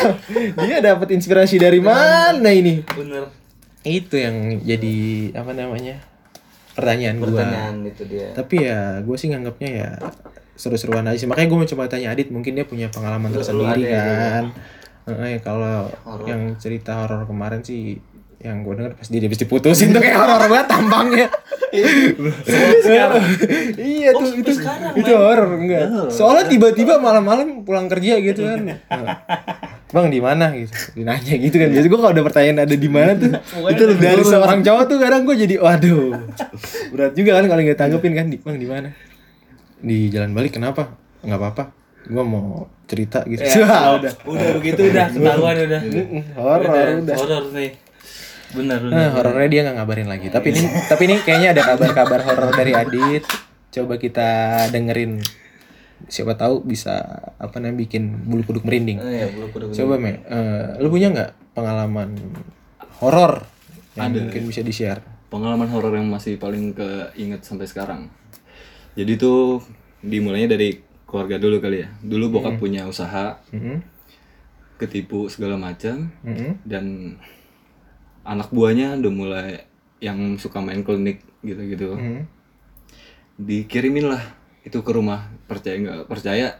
Dia 0.64 0.80
dapat 0.80 1.12
inspirasi 1.12 1.60
dari 1.60 1.76
mana 1.76 2.48
ini? 2.48 2.80
Bener. 2.88 3.28
Itu 3.84 4.16
yang 4.16 4.64
jadi 4.64 4.96
apa 5.36 5.52
namanya 5.52 6.00
pertanyaan 6.72 7.20
gua. 7.20 7.28
Pertanyaan 7.36 7.76
itu 7.84 8.02
dia. 8.08 8.32
Tapi 8.32 8.64
ya 8.64 9.04
gue 9.04 9.16
sih 9.20 9.28
nganggapnya 9.28 9.70
ya 9.70 9.90
seru-seruan 10.56 11.04
aja 11.04 11.20
sih. 11.20 11.28
Makanya 11.28 11.48
gue 11.52 11.58
mau 11.60 11.68
coba 11.68 11.84
tanya 11.86 12.16
Adit 12.16 12.32
mungkin 12.32 12.56
dia 12.56 12.64
punya 12.64 12.88
pengalaman 12.88 13.28
Lu- 13.28 13.36
lu 13.36 13.40
tersendiri 13.44 13.84
ada 13.84 13.92
ya, 13.92 14.06
kan 15.10 15.24
Eh, 15.24 15.38
kalau 15.38 15.88
Horor. 16.02 16.24
yang 16.24 16.54
cerita 16.54 16.98
horor 16.98 17.24
kemarin 17.24 17.60
sih 17.60 17.96
yang 18.38 18.60
gue 18.60 18.72
denger 18.72 18.92
pas 18.94 19.04
dia 19.04 19.20
habis 19.20 19.36
diputusin 19.36 19.90
tuh 19.90 19.98
kayak 19.98 20.16
horor 20.16 20.40
banget 20.44 20.66
tampangnya. 20.68 21.26
Iya 21.68 21.84
Oh, 24.08 24.12
tuh 24.16 24.26
sampai 24.30 24.40
itu 24.40 24.52
sekarang, 24.54 24.92
itu 24.94 25.10
horor 25.12 25.48
enggak. 25.54 25.84
Soalnya 26.08 26.44
tiba-tiba 26.46 26.96
malam-malam 26.98 27.62
pulang 27.62 27.86
kerja 27.86 28.18
gitu 28.18 28.40
kan. 28.42 28.58
Bang 29.88 30.06
di 30.08 30.18
mana? 30.18 30.52
gitu. 30.54 30.70
Dinanya 30.94 31.32
gitu 31.34 31.54
kan. 31.56 31.68
Biasa 31.68 31.86
gue 31.86 31.98
kalau 31.98 32.10
ada 32.10 32.22
pertanyaan 32.22 32.58
ada 32.62 32.72
di 32.72 32.88
mana 32.88 33.10
tuh 33.14 33.30
itu 33.66 33.82
dari 33.96 34.22
seorang 34.22 34.58
cowok 34.60 34.82
tuh 34.86 34.96
kadang 34.98 35.22
gue 35.24 35.34
jadi 35.38 35.54
waduh 35.58 36.14
berat 36.90 37.12
juga 37.12 37.30
kan 37.36 37.44
kalau 37.46 37.60
nggak 37.60 37.76
tanggepin 37.76 38.12
kan 38.14 38.26
di 38.28 38.36
bang 38.36 38.56
di 38.56 38.66
mana? 38.66 38.88
Di 39.78 39.96
jalan 40.08 40.30
balik 40.32 40.52
kenapa? 40.54 40.88
Nggak 41.20 41.36
apa-apa 41.36 41.62
gue 42.08 42.24
mau 42.24 42.66
cerita 42.88 43.20
gitu 43.28 43.44
Ya, 43.44 43.52
Wah, 43.68 44.00
udah 44.00 44.12
udah 44.24 44.48
begitu 44.56 44.80
udah 44.88 45.06
ketahuan 45.12 45.56
udah 45.60 45.80
horor 46.34 46.88
udah 47.04 47.16
horor 47.16 47.44
nih 47.52 47.70
bener 48.48 48.78
bener 48.80 48.96
Nah, 48.96 49.08
horornya 49.12 49.48
dia 49.52 49.60
nggak 49.60 49.76
ngabarin 49.76 50.08
lagi. 50.08 50.32
Tapi 50.32 50.56
ini 50.56 50.62
tapi 50.88 51.02
ini 51.04 51.14
kayaknya 51.20 51.52
ada 51.52 51.62
kabar-kabar 51.68 52.20
horor 52.24 52.48
dari 52.56 52.72
Adit. 52.72 53.28
Coba 53.68 54.00
kita 54.00 54.28
dengerin. 54.72 55.20
Siapa 56.08 56.32
tahu 56.32 56.64
bisa 56.64 56.96
apa 57.36 57.60
namanya 57.60 57.84
bikin 57.84 58.24
bulu 58.24 58.48
kuduk 58.48 58.64
merinding. 58.64 59.04
Eh, 59.04 59.12
ya 59.20 59.26
belum 59.28 59.52
udah 59.52 59.68
Coba 59.76 60.00
me, 60.00 60.24
eh, 60.24 60.80
lu 60.80 60.88
punya 60.88 61.12
nggak 61.12 61.30
pengalaman 61.52 62.16
horor 63.04 63.44
yang 63.92 64.16
Ada. 64.16 64.18
mungkin 64.24 64.42
bisa 64.48 64.64
di 64.64 64.72
share? 64.72 65.02
pengalaman 65.28 65.68
horor 65.68 65.92
yang 65.92 66.08
masih 66.08 66.40
paling 66.40 66.72
keinget 66.72 67.44
sampai 67.44 67.68
sekarang 67.68 68.08
jadi 68.96 69.20
tuh 69.20 69.60
dimulainya 70.00 70.56
dari 70.56 70.80
keluarga 71.08 71.40
dulu 71.40 71.56
kali 71.58 71.82
ya. 71.82 71.88
Dulu 72.04 72.38
bokap 72.38 72.60
punya 72.60 72.84
usaha 72.84 73.40
Mhm, 73.48 73.80
ketipu 74.76 75.26
segala 75.26 75.56
macam 75.56 76.12
mhm, 76.22 76.62
dan 76.68 77.16
anak 78.22 78.52
buahnya 78.52 79.00
udah 79.00 79.12
mulai 79.12 79.48
yang 79.98 80.36
suka 80.36 80.60
main 80.60 80.84
klinik 80.84 81.24
gitu-gitu. 81.40 81.96
Mhm. 81.96 82.22
dikirimin 83.38 84.10
lah 84.10 84.22
itu 84.66 84.82
ke 84.82 84.90
rumah. 84.90 85.30
Percaya 85.46 85.78
nggak? 85.78 86.10
Percaya. 86.10 86.58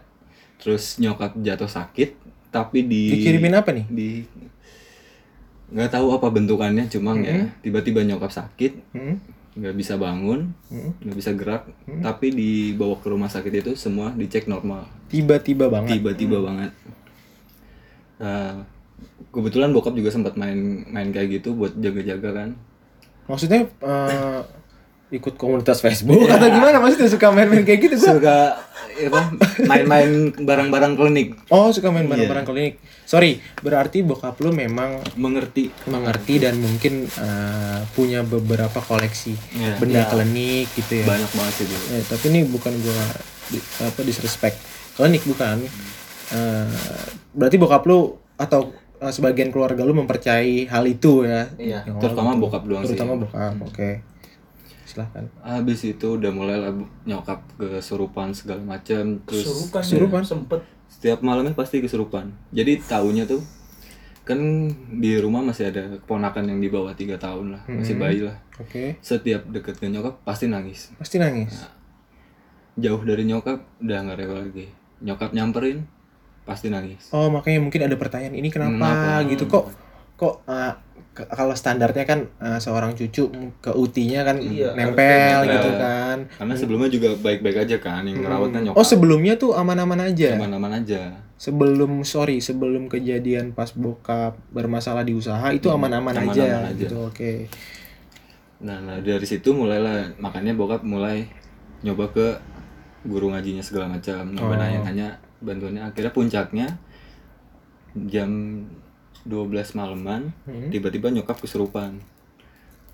Terus 0.63 0.97
nyokap 0.99 1.35
jatuh 1.39 1.67
sakit 1.71 2.15
tapi 2.49 2.87
di 2.87 3.13
Dikirimin 3.13 3.55
apa 3.55 3.71
nih? 3.77 3.87
di 3.87 4.09
nggak 5.69 5.93
tahu 5.93 6.17
apa 6.17 6.33
bentukannya 6.33 6.89
cuma 6.89 7.13
ya 7.21 7.45
tiba-tiba 7.61 8.01
nyokap 8.01 8.33
sakit. 8.33 8.73
Mhm, 8.97 9.15
nggak 9.59 9.75
bisa 9.75 9.99
bangun 9.99 10.55
mhm. 10.71 10.91
nggak 11.03 11.17
bisa 11.17 11.31
gerak 11.35 11.63
tapi 12.01 12.31
dibawa 12.31 12.95
ke 12.97 13.09
rumah 13.11 13.27
sakit 13.27 13.53
itu 13.59 13.73
semua 13.75 14.15
dicek 14.15 14.47
normal 14.47 14.87
Tiba-tiba 15.09 15.67
banget. 15.67 15.99
tiba-tiba 15.99 16.39
banget 16.39 16.73
Nah, 18.19 18.67
kebetulan 19.31 19.71
bokap 19.71 19.95
juga 19.95 20.11
sempat 20.11 20.35
main 20.35 20.83
main 20.91 21.15
kayak 21.15 21.39
gitu 21.39 21.55
buat 21.55 21.71
jaga-jaga 21.75 22.35
kan 22.35 22.49
Maksudnya 23.31 23.71
eh, 23.79 24.41
ikut 25.09 25.39
komunitas 25.39 25.79
Facebook 25.79 26.27
atau 26.27 26.49
gimana? 26.51 26.83
Maksudnya 26.83 27.09
suka 27.09 27.31
main-main 27.31 27.63
kayak 27.63 27.81
gitu 27.81 27.95
gua? 27.95 28.11
suka 28.19 28.37
apa 28.99 29.21
main-main 29.71 30.35
barang-barang 30.35 30.99
klinik 30.99 31.39
Oh, 31.47 31.71
suka 31.71 31.95
main 31.95 32.11
barang-barang 32.11 32.43
klinik. 32.43 32.83
Sorry, 33.09 33.33
berarti 33.59 34.05
bokap 34.05 34.37
lu 34.39 34.53
memang 34.53 35.01
mengerti 35.17 35.73
mengerti 35.87 36.37
dan 36.37 36.61
mungkin 36.61 37.09
eh, 37.09 37.81
punya 37.91 38.21
beberapa 38.21 38.77
koleksi 38.79 39.33
Iya. 39.57 39.81
benda 39.81 40.05
klinik 40.05 40.69
gitu 40.75 41.01
ya. 41.01 41.05
banyak 41.09 41.31
banget 41.33 41.55
sih 41.55 41.65
dulu 41.65 41.85
Eh, 41.91 42.03
tapi 42.05 42.25
ini 42.29 42.41
bukan 42.45 42.73
gua 42.77 43.01
di, 43.49 43.57
apa 43.81 44.01
disrespect 44.05 44.61
klinik 44.93 45.25
bukan. 45.25 45.65
Eh, 46.29 46.69
berarti 47.33 47.57
bokap 47.57 47.81
lu 47.83 48.13
atau 48.37 48.69
eh, 48.99 49.09
sebagian 49.09 49.49
keluarga 49.49 49.81
lu 49.83 49.97
mempercayai 49.97 50.69
hal 50.69 50.85
itu 50.85 51.25
ya. 51.25 51.49
Iya, 51.57 51.89
Oh, 51.89 51.97
terutama 51.97 52.37
bokap 52.37 52.69
doang 52.69 52.85
sih. 52.85 52.93
Terutama 52.93 53.25
bokap. 53.25 53.57
Oke. 53.65 54.05
Silahkan. 54.85 55.29
habis 55.41 55.85
itu 55.85 56.17
udah 56.17 56.29
mulai 56.29 56.57
lah 56.57 56.73
nyokap 57.05 57.45
kesurupan 57.57 58.33
segala 58.33 58.61
macam 58.67 59.21
terus 59.25 59.45
Kesurupan. 59.71 60.21
ya, 60.21 60.29
sempet 60.29 60.61
setiap 60.89 61.23
malamnya 61.23 61.55
pasti 61.55 61.79
kesurupan. 61.79 62.33
Jadi 62.51 62.81
tahunya 62.83 63.25
tuh 63.29 63.41
kan 64.29 64.37
di 65.01 65.17
rumah 65.17 65.41
masih 65.41 65.73
ada 65.73 65.89
keponakan 66.05 66.53
yang 66.53 66.61
di 66.61 66.69
bawah 66.69 66.93
tiga 66.93 67.17
tahun 67.17 67.57
lah 67.57 67.63
masih 67.65 67.97
bayi 67.97 68.21
lah. 68.29 68.37
Oke. 68.61 69.01
setiap 69.01 69.49
deket 69.49 69.81
ke 69.81 69.89
nyokap 69.89 70.21
pasti 70.21 70.51
nangis. 70.53 70.93
Pasti 71.01 71.17
nangis. 71.17 71.65
jauh 72.79 73.03
dari 73.03 73.25
nyokap 73.27 73.59
udah 73.81 73.99
nggak 74.05 74.19
rewel 74.21 74.39
lagi. 74.45 74.67
Nyokap 75.01 75.33
nyamperin 75.33 75.89
pasti 76.45 76.69
nangis. 76.69 77.09
Oh 77.11 77.33
makanya 77.33 77.65
mungkin 77.65 77.81
ada 77.89 77.97
pertanyaan 77.97 78.37
ini 78.37 78.49
kenapa, 78.53 78.77
Kenapa? 78.77 79.29
gitu. 79.33 79.45
Kok 79.49 79.65
kok 80.19 80.35
uh, 80.45 80.75
kalau 81.27 81.51
standarnya 81.53 82.05
kan 82.05 82.31
uh, 82.37 82.57
seorang 82.57 82.93
cucu 82.93 83.27
ke 83.59 83.71
UTI-nya 83.71 84.23
kan 84.23 84.37
Iya, 84.37 84.73
nempel 84.73 85.39
gitu 85.45 85.71
kan. 85.75 86.19
karena 86.33 86.55
sebelumnya 86.55 86.89
juga 86.89 87.09
baik-baik 87.17 87.65
aja 87.65 87.77
kan 87.77 88.03
yang 88.03 88.21
ngerawatnya 88.21 88.61
nyokap 88.63 88.77
Oh 88.77 88.87
sebelumnya 88.87 89.35
tuh 89.35 89.53
aman-aman 89.53 89.99
aja. 90.05 90.37
aman-aman 90.37 90.79
aja 90.79 91.19
Sebelum 91.35 92.03
sorry 92.03 92.39
sebelum 92.39 92.87
kejadian 92.87 93.51
pas 93.53 93.71
bokap 93.71 94.35
bermasalah 94.49 95.03
di 95.03 95.15
usaha 95.15 95.47
itu 95.49 95.67
aman-aman 95.69 96.11
aman-aman 96.13 96.35
aja, 96.35 96.47
aja. 96.67 96.75
gitu. 96.75 96.99
Oke. 97.05 97.47
nah, 98.59 98.79
nah 98.79 98.99
dari 98.99 99.23
situ 99.23 99.51
mulailah 99.51 100.19
makanya 100.19 100.51
bokap 100.53 100.83
mulai 100.83 101.31
nyoba 101.81 102.11
ke 102.11 102.27
guru 103.03 103.31
ngajinya 103.31 103.63
segala 103.63 103.87
macam 103.89 104.27
nyoba 104.29 104.51
Oh. 104.51 104.59
nanya-nanya 104.59 105.09
bantuannya 105.39 105.83
akhirnya 105.85 106.11
puncaknya 106.11 106.67
jam 108.07 108.31
12 109.29 109.77
malaman 109.77 110.33
Hmm. 110.49 110.73
tiba-tiba 110.73 111.13
nyokap 111.13 111.39
kesurupan 111.45 112.01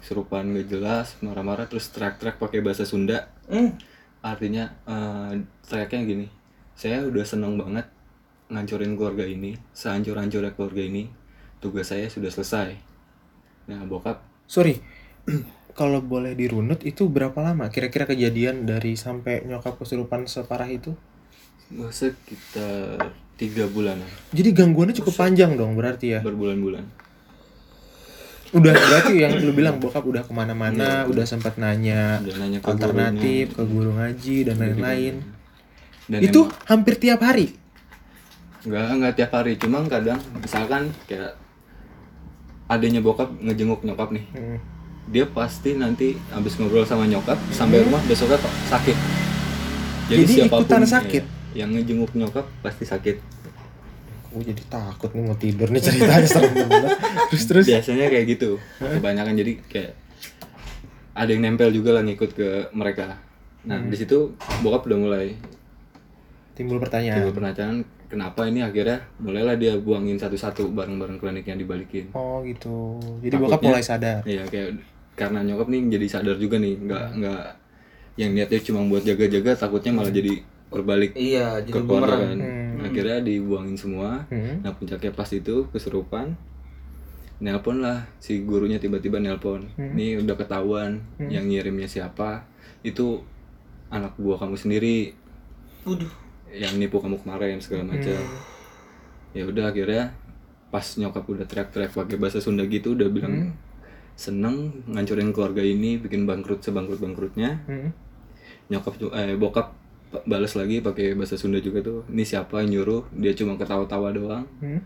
kesurupan 0.03 0.53
gak 0.53 0.69
jelas 0.69 1.17
marah-marah 1.25 1.65
terus 1.71 1.89
teriak-teriak 1.95 2.37
pakai 2.37 2.61
bahasa 2.61 2.85
Sunda 2.85 3.31
hmm. 3.49 3.79
artinya 4.21 4.75
eh, 4.85 5.47
teriaknya 5.65 6.01
gini 6.05 6.27
saya 6.75 7.07
udah 7.07 7.25
seneng 7.25 7.55
banget 7.57 7.87
ngancurin 8.51 8.99
keluarga 8.99 9.25
ini 9.25 9.57
sehancur-hancurnya 9.73 10.53
keluarga 10.53 10.83
ini 10.85 11.09
tugas 11.63 11.89
saya 11.89 12.11
sudah 12.11 12.29
selesai 12.29 12.77
nah 13.71 13.81
bokap 13.89 14.21
Sorry. 14.45 14.77
kalau 15.79 16.05
boleh 16.05 16.37
dirunut 16.37 16.85
itu 16.85 17.09
berapa 17.09 17.35
lama 17.41 17.73
kira-kira 17.73 18.05
kejadian 18.05 18.69
dari 18.69 18.95
sampai 18.95 19.43
nyokap 19.49 19.81
kesurupan 19.81 20.29
separah 20.29 20.71
itu? 20.71 20.93
sekitar 21.91 23.24
tiga 23.35 23.67
bulanan 23.67 24.07
Jadi 24.31 24.51
gangguannya 24.51 24.95
cukup 24.95 25.15
panjang 25.17 25.55
dong 25.55 25.75
berarti 25.75 26.15
ya. 26.15 26.21
berbulan-bulan 26.21 26.85
Udah 28.55 28.71
berarti 28.71 29.19
yang 29.19 29.35
lu 29.37 29.51
bilang 29.51 29.83
bokap 29.83 30.07
udah 30.07 30.23
ke 30.23 30.31
mana-mana, 30.31 31.03
udah 31.05 31.27
sempat 31.27 31.59
nanya 31.59 32.23
Udah 32.23 32.35
nanya 32.39 32.59
ke 32.59 32.67
alternatif 32.69 33.51
ke 33.51 33.63
guru 33.63 33.91
ngaji 33.93 34.37
dan 34.47 34.55
lain-lain. 34.57 35.15
dan 36.07 36.19
Itu 36.23 36.47
hampir 36.65 36.95
tiap 36.97 37.19
hari. 37.21 37.51
nggak 38.63 38.87
nggak 38.97 39.15
tiap 39.15 39.31
hari 39.31 39.61
cuma 39.61 39.85
kadang 39.85 40.17
misalkan 40.41 40.89
kayak 41.05 41.37
adanya 42.65 43.05
bokap 43.05 43.29
ngejenguk 43.37 43.85
nyokap 43.85 44.09
nih 44.09 44.25
Hmm. 44.33 44.57
dia 45.05 45.29
pasti 45.29 45.77
nanti 45.77 46.17
habis 46.33 46.57
ngobrol 46.57 46.89
sama 46.89 47.05
nyokap 47.05 47.37
sampai 47.53 47.85
rumah 47.85 48.01
besoknya 48.09 48.41
sakit 48.73 48.97
Jadi 50.09 50.49
ikutan 50.49 50.81
sakit? 50.81 51.25
ya, 51.25 51.44
yang 51.55 51.71
ngejenguk 51.71 52.13
nyokap 52.13 52.47
pasti 52.61 52.85
sakit 52.85 53.17
Gue 54.29 54.43
jadi 54.43 54.67
takut 54.67 55.09
nih 55.09 55.23
mau 55.23 55.37
tidur 55.37 55.71
nih 55.71 55.79
ceritanya 55.81 56.27
serem 56.27 56.51
banget. 56.61 56.99
Terus 57.31 57.45
terus. 57.47 57.65
biasanya 57.65 58.07
kayak 58.09 58.27
gitu 58.29 58.59
kebanyakan 58.77 59.35
jadi 59.37 59.53
kayak 59.65 59.93
ada 61.15 61.31
yang 61.31 61.43
nempel 61.45 61.71
juga 61.71 61.91
lah 61.93 62.03
ngikut 62.03 62.31
ke 62.33 62.49
mereka 62.71 63.15
nah 63.63 63.79
Hmm. 63.79 63.89
di 63.89 63.97
situ 63.97 64.35
bokap 64.61 64.85
udah 64.85 64.99
mulai 65.01 65.27
Timbul 66.53 66.79
pertanyaan. 66.79 67.19
timbul 67.21 67.35
penasaran 67.35 67.79
kenapa 68.05 68.45
ini 68.45 68.61
akhirnya 68.61 69.03
mulailah 69.17 69.55
dia 69.55 69.75
buangin 69.77 70.15
satu-satu 70.15 70.69
barang-barang 70.69 71.17
klinik 71.17 71.45
yang 71.45 71.57
dibalikin 71.57 72.11
Oh 72.13 72.43
gitu. 72.43 72.99
Jadi 73.21 73.35
bokap 73.35 73.59
Takutnya- 73.59 73.71
mulai 73.71 73.83
sadar. 73.83 74.21
Iya 74.23 74.43
kayak 74.45 74.69
karena 75.15 75.41
nyokap 75.43 75.67
nih 75.69 75.81
jadi 75.89 76.07
sadar 76.09 76.37
juga 76.37 76.57
nih 76.57 76.75
nggak 76.77 77.05
nggak 77.17 77.43
yang 78.17 78.31
niatnya 78.33 78.61
cuma 78.61 78.83
buat 78.85 79.03
jaga-jaga 79.03 79.55
takutnya 79.57 79.91
malah 79.93 80.11
jadi 80.11 80.43
berbalik 80.75 81.11
iya 81.15 81.59
jadi 81.59 81.71
ke 81.71 81.81
keluarga 81.81 82.11
bumerang. 82.11 82.21
kan. 82.21 82.39
Hmm. 82.41 82.85
akhirnya 82.85 83.19
dibuangin 83.21 83.77
semua. 83.77 84.27
Hmm. 84.29 84.61
nah 84.61 84.71
puncaknya 84.71 85.11
pas 85.11 85.31
itu 85.31 85.67
kesurupan 85.71 86.35
nelpon 87.37 87.79
lah 87.79 88.07
si 88.19 88.43
gurunya 88.43 88.77
tiba-tiba 88.77 89.19
nelpon. 89.19 89.67
Ini 89.75 90.21
udah 90.21 90.35
ketahuan 90.35 91.03
yang 91.21 91.45
ngirimnya 91.45 91.85
siapa. 91.85 92.47
Itu 92.81 93.21
anak 93.89 94.15
buah 94.17 94.39
kamu 94.39 94.55
sendiri. 94.55 95.13
Waduh. 95.85 96.09
yang 96.51 96.79
nipu 96.79 96.97
kamu 96.97 97.19
kemarin 97.19 97.59
segala 97.59 97.91
macam. 97.91 98.15
Ya 99.31 99.43
udah 99.43 99.69
akhirnya 99.69 100.15
pas 100.71 100.87
nyokap 100.95 101.27
udah 101.27 101.43
teriak-teriak 101.45 101.91
pakai 101.91 102.17
bahasa 102.17 102.39
Sunda 102.39 102.63
gitu 102.65 102.95
udah 102.95 103.07
bilang 103.07 103.55
seneng 104.15 104.71
ngancurin 104.87 105.31
keluarga 105.31 105.59
ini 105.61 105.99
bikin 105.99 106.23
bangkrut 106.25 106.63
sebangkrut 106.63 106.99
bangkrutnya 106.99 107.59
Hmm. 107.67 107.91
nyokap 108.67 108.95
tuh 108.95 109.11
eh 109.11 109.35
bokap 109.35 109.75
balas 110.23 110.55
lagi 110.55 110.79
pakai 110.79 111.13
bahasa 111.13 111.35
Sunda 111.35 111.59
juga 111.59 111.81
tuh 111.81 112.07
ini 112.07 112.23
siapa 112.23 112.61
yang 112.61 112.79
nyuruh 112.79 113.03
dia 113.13 113.33
cuma 113.33 113.55
ketawa-tawa 113.55 114.11
doang 114.11 114.47
Hmm. 114.59 114.79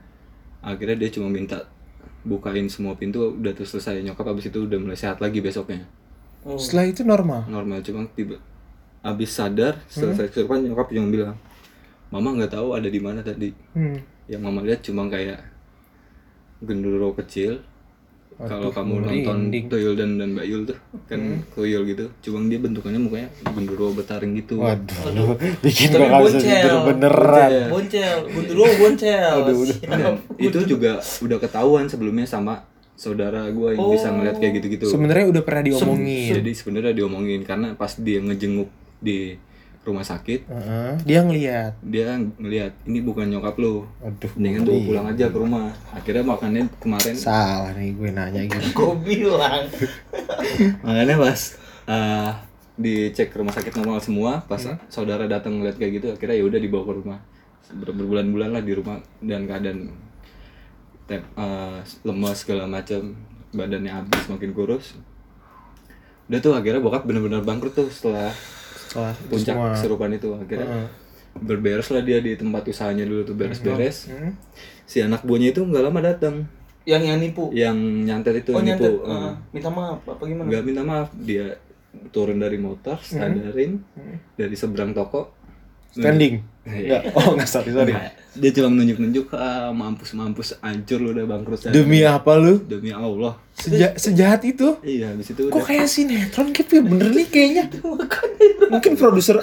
akhirnya 0.60 0.96
dia 0.98 1.10
cuma 1.10 1.28
minta 1.28 1.68
bukain 2.20 2.66
semua 2.66 2.92
pintu 2.92 3.30
udah 3.30 3.52
terus 3.52 3.70
selesai 3.70 4.00
nyokap 4.02 4.26
abis 4.28 4.48
itu 4.48 4.62
udah 4.62 4.76
mulai 4.76 4.96
sehat 4.96 5.18
lagi 5.18 5.38
besoknya 5.38 5.84
Oh. 6.40 6.54
Setelah 6.54 6.86
itu 6.86 7.02
normal. 7.02 7.44
normal 7.46 7.82
cuma 7.82 8.06
tiba 8.08 8.38
abis 9.00 9.30
sadar 9.32 9.74
selesai 9.86 10.28
kesurupan 10.28 10.62
nyokap 10.62 10.88
cuma 10.88 11.08
bilang 11.08 11.36
mama 12.08 12.32
nggak 12.32 12.52
tahu 12.52 12.72
ada 12.72 12.86
di 12.86 12.98
mana 12.98 13.20
tadi 13.20 13.50
Hmm. 13.74 13.98
yang 14.26 14.40
mama 14.40 14.62
lihat 14.62 14.80
cuma 14.80 15.06
kayak 15.06 15.42
genduro 16.60 17.14
kecil 17.14 17.62
kalau 18.38 18.70
kamu 18.70 19.02
nonton 19.02 19.50
merinding. 19.50 19.64
Tuyul 19.66 19.94
dan 19.94 20.14
dan 20.14 20.30
Mbak 20.32 20.46
Yul 20.46 20.62
tuh 20.62 20.78
kan 21.04 21.18
tuyul 21.50 21.82
gitu 21.84 22.06
cuma 22.22 22.46
dia 22.46 22.56
bentukannya 22.56 23.00
mukanya 23.00 23.28
genduro 23.50 23.90
betaring 23.90 24.38
gitu 24.38 24.62
Waduh, 24.62 25.34
bikin 25.58 25.90
Tapi 25.90 25.98
gua 25.98 26.08
gak 26.08 26.22
bisa 26.24 26.38
tidur 26.38 26.74
beneran. 26.86 27.50
Boncel, 27.66 28.16
gundurwo 28.30 28.66
boncel. 28.78 29.32
Siap. 29.66 29.90
Dan 29.90 30.14
itu 30.38 30.58
juga 30.64 30.92
udah 31.02 31.38
ketahuan 31.38 31.84
sebelumnya 31.86 32.24
sama 32.24 32.62
saudara 32.94 33.46
gue 33.48 33.74
yang 33.74 33.90
bisa 33.90 34.10
ngeliat 34.10 34.36
kayak 34.36 34.52
gitu-gitu 34.58 34.86
Sebenarnya 34.86 35.26
udah 35.30 35.42
pernah 35.42 35.62
diomongin. 35.64 36.34
jadi 36.38 36.50
sebenarnya 36.50 36.92
diomongin 36.94 37.42
karena 37.42 37.74
pas 37.74 37.94
dia 37.94 38.18
ngejenguk 38.18 38.70
di 38.98 39.38
rumah 39.88 40.04
sakit. 40.04 40.44
Heeh, 40.44 40.92
dia 41.08 41.24
ngeliat. 41.24 41.72
dia 41.80 42.14
ngeliat 42.14 42.76
ini 42.84 43.00
bukan 43.00 43.26
nyokap 43.32 43.56
lo 43.56 43.88
Aduh, 44.04 44.30
mendingan 44.36 44.68
bawa 44.68 44.80
pulang 44.84 45.06
aja 45.08 45.24
ke 45.32 45.38
rumah. 45.40 45.72
Akhirnya 45.90 46.24
makannya 46.28 46.68
kemarin. 46.76 47.14
Salah 47.16 47.72
nih 47.72 47.96
gue 47.96 48.10
nanya 48.12 48.42
gitu. 48.44 48.68
Gue 48.76 48.94
bilang. 49.00 49.64
makanya 50.84 51.16
pas 51.16 51.40
eh, 51.88 52.30
dicek 52.78 53.32
rumah 53.32 53.50
sakit 53.56 53.72
normal 53.80 53.98
semua 53.98 54.44
pas 54.44 54.60
saudara 54.86 55.26
datang 55.26 55.58
ngeliat 55.58 55.80
kayak 55.80 55.92
gitu 55.98 56.06
akhirnya 56.14 56.36
ya 56.36 56.44
udah 56.44 56.60
dibawa 56.60 56.84
ke 56.84 56.92
rumah. 57.00 57.18
Ber- 57.72 57.96
berbulan-bulan 57.96 58.50
lah 58.52 58.62
di 58.62 58.72
rumah 58.76 59.00
dan 59.24 59.48
keadaan 59.48 59.88
tep, 61.08 61.24
eh, 61.24 61.78
lemas 62.04 62.44
segala 62.44 62.68
macam 62.68 63.16
badannya 63.50 63.92
habis 63.92 64.28
makin 64.28 64.52
kurus. 64.52 64.92
Udah 66.28 66.44
tuh 66.44 66.52
akhirnya 66.52 66.84
bokap 66.84 67.08
bener-bener 67.08 67.40
bangkrut 67.40 67.72
tuh 67.72 67.88
setelah 67.88 68.28
Setelah 68.88 69.12
puncak 69.22 69.54
semua. 69.54 69.68
kesurupan 69.70 70.10
itu 70.10 70.28
akhirnya 70.32 70.88
berberes 71.38 71.86
lah 71.86 72.00
dia 72.00 72.18
di 72.18 72.34
tempat 72.34 72.64
usahanya 72.64 73.04
dulu 73.04 73.22
tuh 73.22 73.36
beres-beres 73.36 74.08
Hmm. 74.08 74.32
si 74.82 74.98
anak 74.98 75.22
buahnya 75.22 75.52
itu 75.52 75.60
nggak 75.62 75.82
lama 75.82 76.00
datang 76.02 76.34
Yang 76.82 77.02
yang 77.04 77.18
nipu. 77.20 77.44
yang 77.52 77.76
nyantet 78.02 78.42
itu 78.42 78.50
Oh 78.50 78.58
yang 78.58 78.74
nyantet. 78.74 78.90
nipu 78.90 79.06
Ah, 79.06 79.36
minta 79.52 79.68
maaf 79.68 80.00
apa 80.02 80.22
gimana? 80.24 80.48
nggak 80.48 80.62
minta 80.64 80.82
maaf 80.82 81.08
dia 81.14 81.60
turun 82.08 82.38
dari 82.38 82.56
motor 82.56 82.96
sadarin 82.98 83.84
dari 84.34 84.54
seberang 84.54 84.90
toko 84.90 85.36
Standing. 85.90 86.40
Iya. 86.68 87.00
Enggak. 87.00 87.02
Oh, 87.16 87.26
enggak 87.32 87.48
sorry, 87.48 87.70
sorry. 87.72 87.92
Dia 88.38 88.50
cuma 88.54 88.68
nunjuk-nunjuk 88.70 89.32
ah 89.34 89.72
mampus 89.72 90.12
mampus 90.14 90.48
hancur 90.60 91.00
lu 91.00 91.10
udah 91.10 91.24
bangkrut 91.24 91.60
dah." 91.64 91.72
Demi 91.72 92.04
apa 92.04 92.36
lu? 92.36 92.60
demi 92.62 92.92
Allah 92.92 93.34
Seja 93.56 93.96
sejahat 93.96 94.44
itu? 94.44 94.78
iya 94.84 95.10
habis 95.10 95.32
itu 95.32 95.48
Kok 95.48 95.56
udah 95.56 95.64
kayak 95.64 95.88
sinetron 95.88 96.52
gitu 96.52 96.78
ya? 96.78 96.82
Bener 96.84 97.08
nih 97.10 97.26
kayaknya. 97.26 97.64
Mungkin 98.72 98.92
produser 98.94 99.42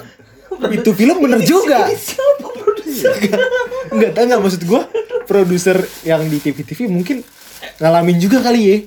itu 0.72 0.90
film 0.96 1.18
bener 1.20 1.42
juga. 1.44 1.90
Siapa 1.92 2.48
produser? 2.48 3.12
Enggak 3.92 4.12
tahu 4.16 4.24
enggak 4.30 4.42
maksud 4.46 4.62
gua 4.64 4.82
produser 5.26 5.78
yang 6.06 6.24
di 6.30 6.38
TV-TV 6.40 6.88
mungkin 6.88 7.26
ngalamin 7.82 8.16
juga 8.22 8.40
kali 8.40 8.62
ya. 8.64 8.78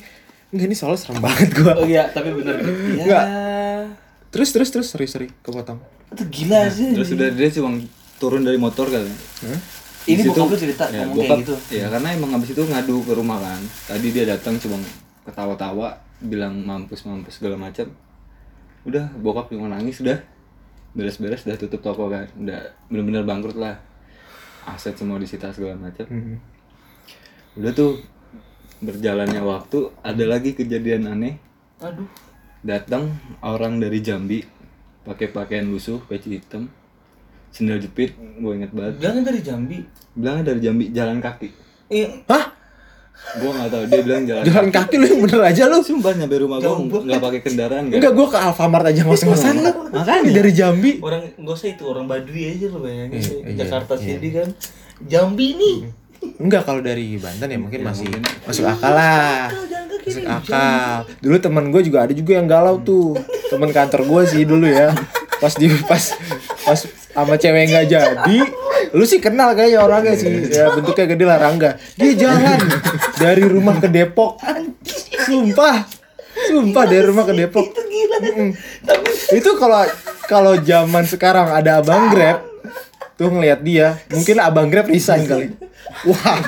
Enggak 0.49 0.67
ini 0.73 0.77
soalnya 0.79 1.01
serem 1.03 1.21
banget 1.21 1.53
gua. 1.53 1.77
Oh 1.77 1.85
iya, 1.85 2.09
tapi 2.09 2.33
bener. 2.33 2.57
Iya. 2.65 3.03
Enggak. 3.05 3.25
Terus 4.29 4.49
terus 4.53 4.69
terus 4.73 4.87
sorry 4.89 5.05
sorry 5.05 5.29
kepotong. 5.45 5.81
Itu 6.09 6.25
gila 6.25 6.73
sih. 6.73 6.97
terus 6.97 7.13
udah 7.13 7.29
dia 7.29 7.49
cuma 7.53 7.77
turun 8.19 8.43
dari 8.43 8.59
motor 8.59 8.87
kan. 8.87 9.03
Ini 10.09 10.15
Di 10.15 10.25
situ- 10.25 10.33
bokap 10.33 10.49
lu 10.49 10.57
cerita 10.57 10.85
ya, 10.89 11.05
ngomong 11.05 11.17
bokap, 11.17 11.37
kayak 11.37 11.45
gitu. 11.45 11.55
ya 11.75 11.87
karena 11.89 12.09
emang 12.13 12.31
habis 12.33 12.51
itu 12.51 12.63
ngadu 12.63 12.97
ke 13.03 13.13
rumah 13.13 13.39
kan. 13.39 13.61
Tadi 13.87 14.07
dia 14.09 14.25
datang 14.25 14.57
cuma 14.57 14.77
ketawa-tawa 15.23 15.89
bilang 16.19 16.55
mampus 16.59 17.05
mampus 17.05 17.37
segala 17.37 17.57
macam. 17.57 17.87
Udah 18.83 19.05
bokap 19.17 19.49
cuma 19.49 19.69
nangis 19.69 20.01
udah. 20.01 20.17
Beres-beres 20.93 21.45
udah 21.45 21.57
tutup 21.57 21.81
toko 21.81 22.09
kan. 22.09 22.25
Udah 22.35 22.57
bener-bener 22.89 23.23
bangkrut 23.23 23.55
lah. 23.55 23.77
Aset 24.65 24.97
semua 24.97 25.17
disita 25.17 25.49
segala 25.49 25.77
macam. 25.77 26.05
Hmm. 26.05 26.37
udah 27.55 27.75
tuh 27.75 27.99
berjalannya 28.79 29.43
waktu 29.43 29.91
ada 30.01 30.25
lagi 30.25 30.55
kejadian 30.55 31.05
aneh. 31.07 31.37
Aduh. 31.79 32.07
datang 32.59 33.15
orang 33.39 33.79
dari 33.79 33.99
Jambi 33.99 34.43
pakai 35.01 35.31
pakaian 35.31 35.63
lusuh 35.65 36.03
peci 36.03 36.35
hitam 36.35 36.67
sendal 37.51 37.79
jepit 37.79 38.13
gue 38.15 38.53
inget 38.53 38.71
banget 38.71 38.95
Bilangnya 38.99 39.23
dari 39.27 39.41
Jambi. 39.41 39.79
bilangnya 40.13 40.45
dari 40.47 40.61
Jambi 40.61 40.85
jalan 40.91 41.19
kaki 41.19 41.49
Eh, 41.89 42.07
Hah? 42.25 42.45
gue 43.19 43.51
nggak 43.51 43.69
tahu 43.69 43.83
dia 43.87 44.01
bilang 44.01 44.23
jalan 44.25 44.43
Jalan 44.43 44.69
kaki 44.71 44.95
lu 44.95 45.07
yang 45.07 45.21
bener 45.21 45.41
aja 45.45 45.63
lu. 45.67 45.79
sumpah 45.81 46.13
nyampe 46.13 46.37
rumah 46.39 46.57
gue 46.57 46.71
nggak 47.03 47.19
pakai 47.19 47.41
kendaraan 47.41 47.85
kan 47.87 47.97
Enggak 47.97 48.13
gua 48.13 48.27
ke 48.27 48.39
Alfamart 48.39 48.87
aja 48.87 49.01
ngos-ngosan 49.03 49.57
lu. 49.59 49.73
Makanya 49.97 50.31
dari 50.33 50.53
Jambi. 50.53 50.91
orang 51.01 51.35
nggak 51.35 51.55
usah 51.55 51.69
itu 51.69 51.83
orang 51.85 52.05
Baduy 52.05 52.43
aja 52.49 52.67
lo 52.67 52.79
bayangin 52.79 53.19
Iya, 53.19 53.35
iya, 53.43 53.55
Jakarta 53.59 53.93
iya. 53.93 54.01
sendiri 54.01 54.29
kan 54.33 54.49
Jambi 55.03 55.49
nih 55.55 55.77
Enggak 56.37 56.63
kalau 56.63 56.81
dari 56.81 57.15
Banten 57.17 57.47
ya 57.47 57.57
mungkin 57.57 57.81
masih 57.81 58.11
masuk 58.43 58.65
akal 58.65 58.91
lah. 58.91 59.47
kaki 59.49 60.09
Masuk 60.09 60.25
akal. 60.27 60.99
Dulu 61.19 61.37
temen 61.39 61.65
gue 61.69 61.83
juga 61.85 61.99
ada 62.03 62.13
juga 62.13 62.33
yang 62.35 62.47
galau 62.47 62.79
tuh. 62.81 63.15
Temen 63.47 63.71
kantor 63.71 64.03
gue 64.03 64.23
sih 64.27 64.43
dulu 64.43 64.67
ya. 64.67 64.91
Pas 65.37 65.55
di 65.55 65.71
pas 65.85 66.03
pas 66.61 66.81
sama 67.19 67.35
cewek 67.35 67.65
nggak 67.69 67.87
jadi. 67.89 68.39
Lu 68.95 69.05
sih 69.05 69.19
kenal 69.19 69.53
kayaknya 69.53 69.81
orangnya 69.83 70.15
sih. 70.15 70.31
Ya 70.49 70.71
bentuknya 70.71 71.07
gede 71.09 71.25
lah 71.27 71.39
Rangga. 71.39 71.71
Dia 71.95 72.13
jalan 72.15 72.59
dari 73.17 73.45
rumah 73.45 73.77
ke 73.77 73.89
Depok. 73.89 74.39
Sumpah. 75.27 75.85
Sumpah 76.49 76.85
dari 76.87 77.05
rumah 77.05 77.25
ke 77.27 77.35
Depok. 77.35 77.67
itu 77.69 77.83
gila 77.85 78.17
Mm. 78.19 78.51
tapi 78.83 79.11
Itu 79.35 79.51
kalau 79.59 79.83
kalau 80.27 80.55
zaman 80.59 81.05
sekarang 81.05 81.51
ada 81.51 81.79
abang 81.79 82.11
Grab 82.11 82.43
tuh 83.15 83.31
ngelihat 83.31 83.61
dia, 83.63 83.99
mungkin 84.11 84.39
abang 84.39 84.67
Grab 84.67 84.87
resign 84.87 85.27
kali. 85.27 85.55
Wah, 86.07 86.39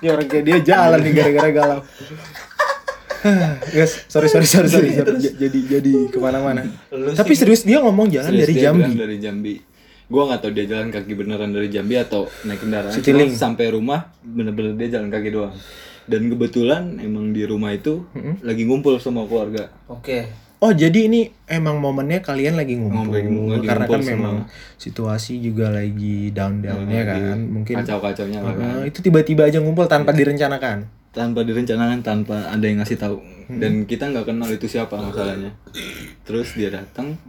ini 0.00 0.08
orang 0.08 0.28
kayak 0.28 0.44
dia 0.44 0.58
jalan 0.64 1.00
nih 1.00 1.12
gara-gara 1.12 1.50
galau. 1.50 1.80
Guys, 3.72 4.04
sorry 4.04 4.28
sorry 4.28 4.44
sorry 4.44 4.68
sorry, 4.68 4.92
sorry. 4.92 5.16
Jadi 5.16 5.58
jadi 5.64 5.92
ke 6.12 6.18
mana-mana. 6.20 6.68
Tapi 6.92 7.32
serius 7.32 7.64
dia 7.64 7.80
ngomong 7.80 8.12
jalan 8.12 8.28
Serius, 8.28 8.48
dari 8.48 8.54
Jambi. 8.60 8.92
dari 8.92 9.16
Jambi 9.16 9.54
gue 10.14 10.22
nggak 10.30 10.40
tahu 10.46 10.52
dia 10.54 10.66
jalan 10.70 10.94
kaki 10.94 11.12
beneran 11.18 11.50
dari 11.50 11.66
Jambi 11.66 11.98
atau 11.98 12.30
naik 12.46 12.62
kendaraan 12.62 12.94
Citiling. 12.94 13.34
Sampai 13.34 13.74
rumah 13.74 14.14
bener-bener 14.22 14.78
dia 14.78 14.98
jalan 14.98 15.10
kaki 15.10 15.34
doang. 15.34 15.50
Dan 16.06 16.30
kebetulan 16.30 17.02
emang 17.02 17.34
di 17.34 17.42
rumah 17.42 17.74
itu 17.74 18.06
lagi 18.46 18.62
ngumpul 18.62 19.02
sama 19.02 19.26
keluarga. 19.26 19.72
Oke. 19.90 20.30
Oh 20.62 20.72
jadi 20.72 21.12
ini 21.12 21.28
emang 21.44 21.76
momennya 21.76 22.24
kalian 22.24 22.56
lagi 22.56 22.78
ngumpul, 22.80 23.12
Ngumpul, 23.20 23.52
lagi 23.52 23.66
karena 23.68 23.84
ngumpul 23.84 24.00
kan 24.00 24.00
semua. 24.00 24.16
memang 24.16 24.36
situasi 24.80 25.32
juga 25.44 25.68
lagi 25.68 26.32
down-downnya 26.32 27.02
kan, 27.04 27.36
mungkin 27.52 27.74
kacau-kacaunya 27.84 28.40
lah 28.40 28.54
kan. 28.56 28.80
Uh, 28.80 28.84
itu 28.88 29.04
tiba-tiba 29.04 29.44
aja 29.44 29.60
ngumpul 29.60 29.84
tanpa 29.84 30.16
direncanakan. 30.16 30.88
tanpa 31.12 31.44
direncanakan 31.44 32.00
tanpa 32.00 32.48
ada 32.48 32.64
yang 32.64 32.80
ngasih 32.80 32.96
tahu. 32.96 33.20
Dan 33.46 33.84
kita 33.84 34.08
nggak 34.08 34.24
kenal 34.24 34.48
itu 34.48 34.64
siapa 34.64 34.96
masalahnya. 34.96 35.52
Terus 36.24 36.56
dia 36.56 36.72
datang 36.72 37.20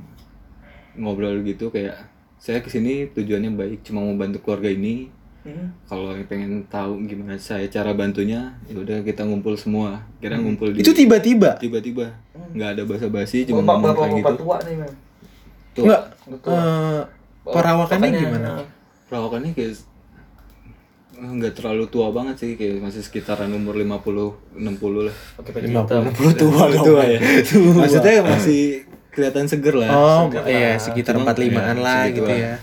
ngobrol 0.95 1.43
gitu 1.43 1.69
kayak 1.69 2.14
saya 2.37 2.59
ke 2.59 2.67
sini 2.67 3.09
tujuannya 3.09 3.51
baik 3.51 3.79
cuma 3.83 4.01
mau 4.01 4.15
bantu 4.15 4.39
keluarga 4.41 4.69
ini. 4.69 5.11
Hmm. 5.45 5.69
kalau 5.85 6.09
yang 6.09 6.25
pengen 6.25 6.65
tahu 6.65 7.05
gimana 7.05 7.37
saya 7.37 7.69
cara 7.69 7.93
bantunya 7.93 8.49
ya 8.65 8.75
udah 8.75 9.05
kita 9.05 9.21
ngumpul 9.21 9.53
semua. 9.53 10.01
Kira 10.17 10.41
ngumpul 10.41 10.73
di 10.73 10.81
Itu 10.81 10.89
tiba-tiba. 10.89 11.61
tiba-tiba. 11.61 12.17
Nggak 12.49 12.69
ada 12.73 12.81
basa-basi 12.83 13.45
cuma 13.45 13.61
bapak 13.61 13.69
ngomong 13.69 13.85
bapak 13.85 14.01
kayak 14.01 14.15
bapak 14.17 14.33
gitu. 14.33 14.41
tua 14.41 14.57
nih 14.59 14.75
mem 14.75 14.93
tuh 15.69 15.83
Enggak. 15.85 16.01
Betul. 16.25 16.49
eh, 16.49 17.01
perawakannya 17.45 18.09
gimana? 18.11 18.49
eh, 18.57 18.65
perawakannya 19.05 19.51
kayak 19.53 19.73
eh, 21.13 21.29
nggak 21.29 21.53
terlalu 21.53 21.83
tua 21.87 22.07
banget 22.09 22.35
sih 22.41 22.51
kayak 22.57 22.75
masih 22.81 23.01
sekitaran 23.05 23.53
umur 23.53 23.77
50 23.77 24.57
60 24.57 24.65
lah. 25.05 25.15
Lima 25.61 25.81
hitam 25.85 26.09
puluh 26.09 26.33
tua 26.33 26.63
dong. 26.67 26.83
tua 26.89 27.01
ya. 27.05 27.19
Maksudnya 27.77 28.25
masih 28.25 28.61
kelihatan 29.15 29.47
seger 29.47 29.73
lah 29.73 29.89
Oh, 29.89 30.21
Seger 30.27 30.43
iya 30.45 30.69
lah. 30.69 30.75
sekitar 30.77 31.15
empat 31.15 31.35
limaan 31.37 31.73
ya, 31.73 31.81
lah 31.81 32.01
gitu 32.07 32.27
lah. 32.27 32.37
ya. 32.37 32.55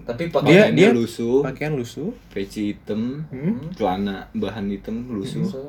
tapi 0.00 0.22
Dia 0.24 0.32
pakai 0.32 0.48
Pakaiannya 0.48 0.74
dia 0.74 0.88
lusuh 0.90 1.38
pakaian 1.42 1.72
lusuh. 1.72 2.08
peci 2.28 2.72
hitam 2.72 3.28
Hmm. 3.28 3.68
celana 3.72 4.26
bahan 4.32 4.66
hitam 4.68 5.04
lusuh 5.06 5.68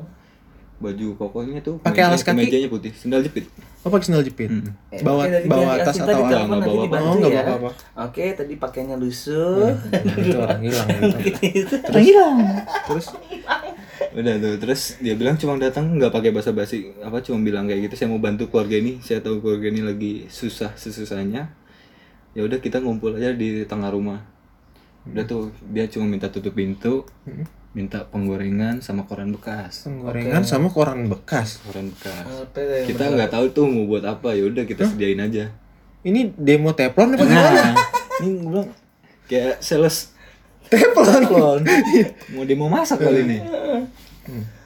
baju 0.79 1.07
kokonya 1.13 1.59
tuh 1.59 1.75
Pakai 1.77 2.01
alas 2.01 2.23
kaki? 2.23 2.39
mejanya 2.39 2.67
putih 2.67 2.89
sendal 2.89 3.19
jepit 3.19 3.43
Oh 3.79 3.87
pakai 3.87 4.05
sendal 4.05 4.23
jepit. 4.23 4.51
Eh, 4.91 4.99
Bawa 4.99 5.23
bawa 5.45 5.75
tas 5.77 5.95
atau 5.97 6.03
apa? 6.03 6.27
telepon 6.27 6.35
Nggak 6.45 6.59
nanti 6.59 6.67
bawa 6.69 6.83
apa-apa. 6.85 6.99
Oh, 7.01 7.15
nggak 7.15 7.31
ya. 7.31 7.41
bawa 7.41 7.55
apa-apa. 7.57 7.71
Oke, 8.01 8.25
tadi 8.33 8.53
pakainya 8.57 8.95
lusuh. 8.95 9.71
Nah, 9.71 10.19
itu 10.19 10.35
orang 10.37 10.59
hilang 10.61 10.87
gitu. 11.39 11.75
Orang 11.79 12.03
hilang. 12.03 12.37
Terus 12.83 13.05
udah 14.09 14.33
tuh 14.41 14.55
terus 14.57 14.97
dia 14.97 15.13
bilang 15.13 15.37
cuma 15.37 15.59
datang 15.61 15.93
nggak 15.97 16.09
pakai 16.09 16.33
basa-basi 16.33 16.97
apa 17.05 17.21
cuma 17.21 17.45
bilang 17.45 17.69
kayak 17.69 17.89
gitu 17.89 17.95
saya 18.05 18.09
mau 18.09 18.17
bantu 18.17 18.49
keluarga 18.49 18.81
ini 18.81 18.97
saya 19.05 19.21
tahu 19.21 19.41
keluarga 19.43 19.69
ini 19.69 19.81
lagi 19.85 20.13
susah 20.29 20.73
sesusahnya. 20.73 21.53
Ya 22.37 22.41
udah 22.45 22.61
kita 22.61 22.81
ngumpul 22.81 23.17
aja 23.17 23.33
di 23.33 23.65
tengah 23.65 23.89
rumah. 23.89 24.21
Udah 25.09 25.25
tuh 25.25 25.49
dia 25.73 25.89
cuma 25.89 26.05
minta 26.05 26.29
tutup 26.29 26.53
pintu 26.53 27.05
minta 27.69 28.01
penggorengan 28.09 28.81
sama 28.81 29.05
koran 29.05 29.29
bekas. 29.29 29.85
Penggorengan 29.85 30.41
sama 30.41 30.73
koran 30.73 31.05
bekas. 31.05 31.61
koran 31.65 31.93
bekas. 31.93 32.25
Apa 32.25 32.85
kita 32.85 33.13
nggak 33.13 33.29
tahu 33.29 33.45
tuh 33.53 33.65
mau 33.69 33.85
buat 33.85 34.05
apa 34.05 34.33
ya 34.33 34.49
udah 34.49 34.65
kita 34.65 34.89
sediain 34.89 35.21
aja. 35.21 35.53
Ini 36.01 36.33
demo 36.33 36.73
teflon 36.73 37.13
apa 37.13 37.23
gimana? 37.27 37.51
nah 37.53 37.75
ini 38.23 38.29
gue 38.39 38.47
bilang 38.47 38.69
kayak 39.29 39.61
sales 39.61 40.15
Teflon. 40.69 41.21
Teflon. 41.25 41.61
mau 42.33 42.43
dia 42.45 42.57
mau 42.57 42.69
masak 42.69 43.01
kali 43.01 43.25
ini. 43.25 43.37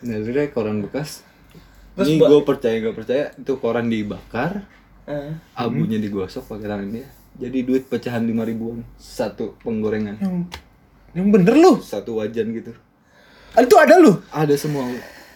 Nah 0.03 0.15
akhirnya 0.19 0.51
koran 0.51 0.83
bekas. 0.83 1.23
Terus 1.93 2.09
ini 2.09 2.19
gue 2.19 2.41
percaya 2.41 2.75
gak 2.81 2.95
percaya 2.97 3.23
itu 3.37 3.53
koran 3.61 3.85
dibakar 3.85 4.65
Eh, 5.03 5.35
abunya 5.59 5.99
digosok 5.99 6.47
pakai 6.47 6.67
tangan 6.71 6.87
dia. 6.87 7.07
Jadi 7.35 7.67
duit 7.67 7.83
pecahan 7.91 8.23
lima 8.23 8.47
ribuan 8.47 8.87
satu 8.95 9.59
penggorengan. 9.59 10.15
Yang 10.15 10.35
yang 11.11 11.27
bener 11.27 11.55
lu. 11.59 11.83
satu 11.83 12.23
wajan 12.23 12.55
gitu. 12.55 12.71
Itu 13.59 13.75
ada 13.75 13.99
lu. 13.99 14.23
ada 14.31 14.55
semua. 14.55 14.87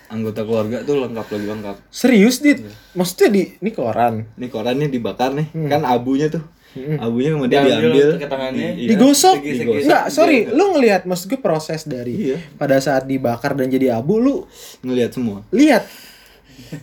Anggota 0.07 0.47
keluarga 0.47 0.87
tuh 0.87 1.03
lengkap 1.03 1.27
lagi 1.35 1.47
lengkap. 1.51 1.75
Serius, 1.91 2.39
Dit? 2.39 2.63
Maksudnya 2.95 3.27
di 3.27 3.41
ini 3.59 3.71
koran. 3.75 4.23
ini 4.39 4.47
korannya 4.47 4.87
dibakar 4.87 5.35
nih. 5.35 5.51
Kan 5.67 5.83
abunya 5.83 6.31
tuh 6.31 6.47
abunya 6.75 7.31
kemudian 7.31 7.59
Diambil 7.59 7.79
diambil 7.89 8.07
pakai 8.13 8.29
tangannya. 8.29 8.67
di- 8.69 8.79
iya, 8.79 8.89
Digosok. 8.91 9.35
digosok. 9.39 9.83
Enggak, 9.83 10.03
sorry, 10.09 10.39
lu 10.47 10.63
ngelihat 10.71 11.01
maksud 11.03 11.25
gue 11.27 11.39
proses 11.39 11.81
dari 11.83 12.13
Iya. 12.13 12.37
pada 12.53 12.77
saat 12.77 13.03
dibakar 13.03 13.53
dan 13.53 13.67
jadi 13.67 13.93
abu 13.93 14.17
lu 14.17 14.45
ngelihat 14.81 15.11
semua 15.11 15.41
lihat 15.49 15.89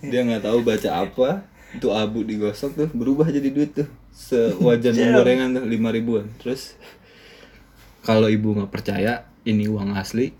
dia 0.00 0.20
nggak 0.20 0.42
tahu 0.42 0.60
baca 0.60 0.90
apa 1.00 1.28
itu 1.70 1.88
abu 1.88 2.20
digosok 2.20 2.70
tuh 2.74 2.88
berubah 2.88 3.28
jadi 3.28 3.48
duit 3.48 3.70
tuh 3.72 3.86
sewajan 4.10 4.94
gorengan 5.14 5.48
tuh 5.52 5.64
lima 5.64 5.88
ribuan 5.88 6.26
terus 6.36 6.74
kalau 8.00 8.26
ibu 8.26 8.52
nggak 8.52 8.70
percaya 8.70 9.12
ini 9.42 9.64
uang 9.64 9.92
asli 9.92 10.30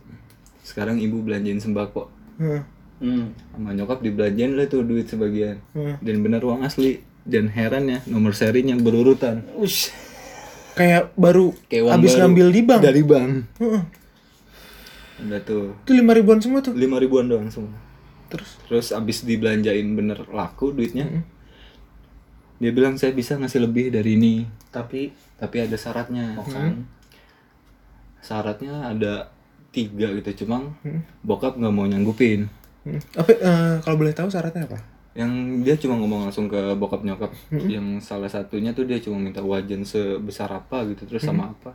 sekarang 0.62 0.98
ibu 0.98 1.20
belanjain 1.20 1.59
sembako 1.59 2.09
Hmm. 2.35 2.62
Hmm. 2.96 3.26
sama 3.48 3.70
nyokap 3.72 4.00
dibelanjain 4.00 4.52
lah 4.52 4.64
tuh 4.64 4.83
duit 4.83 5.07
sebagian 5.07 5.62
Hmm. 5.70 5.94
dan 6.00 6.16
benar 6.20 6.40
uang 6.40 6.62
asli 6.62 6.98
dan 7.24 7.48
herannya 7.48 8.04
nomor 8.04 8.32
serinya 8.32 8.72
berurutan 8.74 9.42
Ush. 9.56 9.88
kayak 10.72 11.12
baru 11.14 11.56
Kayak 11.66 11.84
habis 11.90 12.12
baru. 12.12 12.20
ngambil 12.22 12.46
di 12.48 12.60
bank. 12.62 12.80
dari 12.82 13.02
bank 13.02 13.30
Heeh. 13.56 13.82
udah 15.22 15.40
tuh 15.40 15.66
Itu 15.80 15.92
lima 15.94 16.12
ribuan 16.12 16.38
semua 16.38 16.60
tuh. 16.60 16.72
lima 16.72 16.96
ribuan 16.96 17.24
doang 17.24 17.48
semua 17.48 17.72
Terus 18.26 18.50
terus 18.62 18.87
abis 18.90 19.22
dibelanjain 19.22 19.87
bener 19.88 20.26
laku 20.28 20.70
duitnya 20.70 21.06
dia 22.56 22.70
bilang 22.70 22.94
saya 22.94 23.10
bisa 23.10 23.34
ngasih 23.34 23.62
lebih 23.62 23.88
dari 23.88 24.14
ini 24.14 24.34
Tapi 24.68 25.10
tapi 25.34 25.56
ada 25.60 25.74
syaratnya 25.74 26.38
kan 26.40 26.87
syaratnya 28.20 28.88
ada 28.88 29.28
tiga 29.68 30.08
gitu 30.14 30.44
cuma 30.44 30.72
bokap 31.20 31.54
nggak 31.54 31.70
mau 31.70 31.84
nyanggupin 31.84 32.46
hmm. 32.82 33.00
apa 33.14 33.30
eh, 33.32 33.74
kalau 33.80 33.96
boleh 33.96 34.12
tahu 34.12 34.28
syaratnya 34.28 34.64
apa? 34.64 34.78
Yang 35.14 35.31
dia 35.62 35.74
cuma 35.74 35.94
ngomong 35.94 36.27
langsung 36.27 36.46
ke 36.46 36.59
bokap 36.74 37.03
nyokap 37.03 37.31
yang 37.64 37.98
salah 37.98 38.27
satunya 38.27 38.70
tuh 38.70 38.83
dia 38.83 38.98
cuma 38.98 39.16
minta 39.16 39.38
wajan 39.40 39.83
sebesar 39.83 40.50
apa 40.50 40.83
gitu 40.90 41.07
terus 41.07 41.22
sama 41.22 41.50
apa 41.50 41.70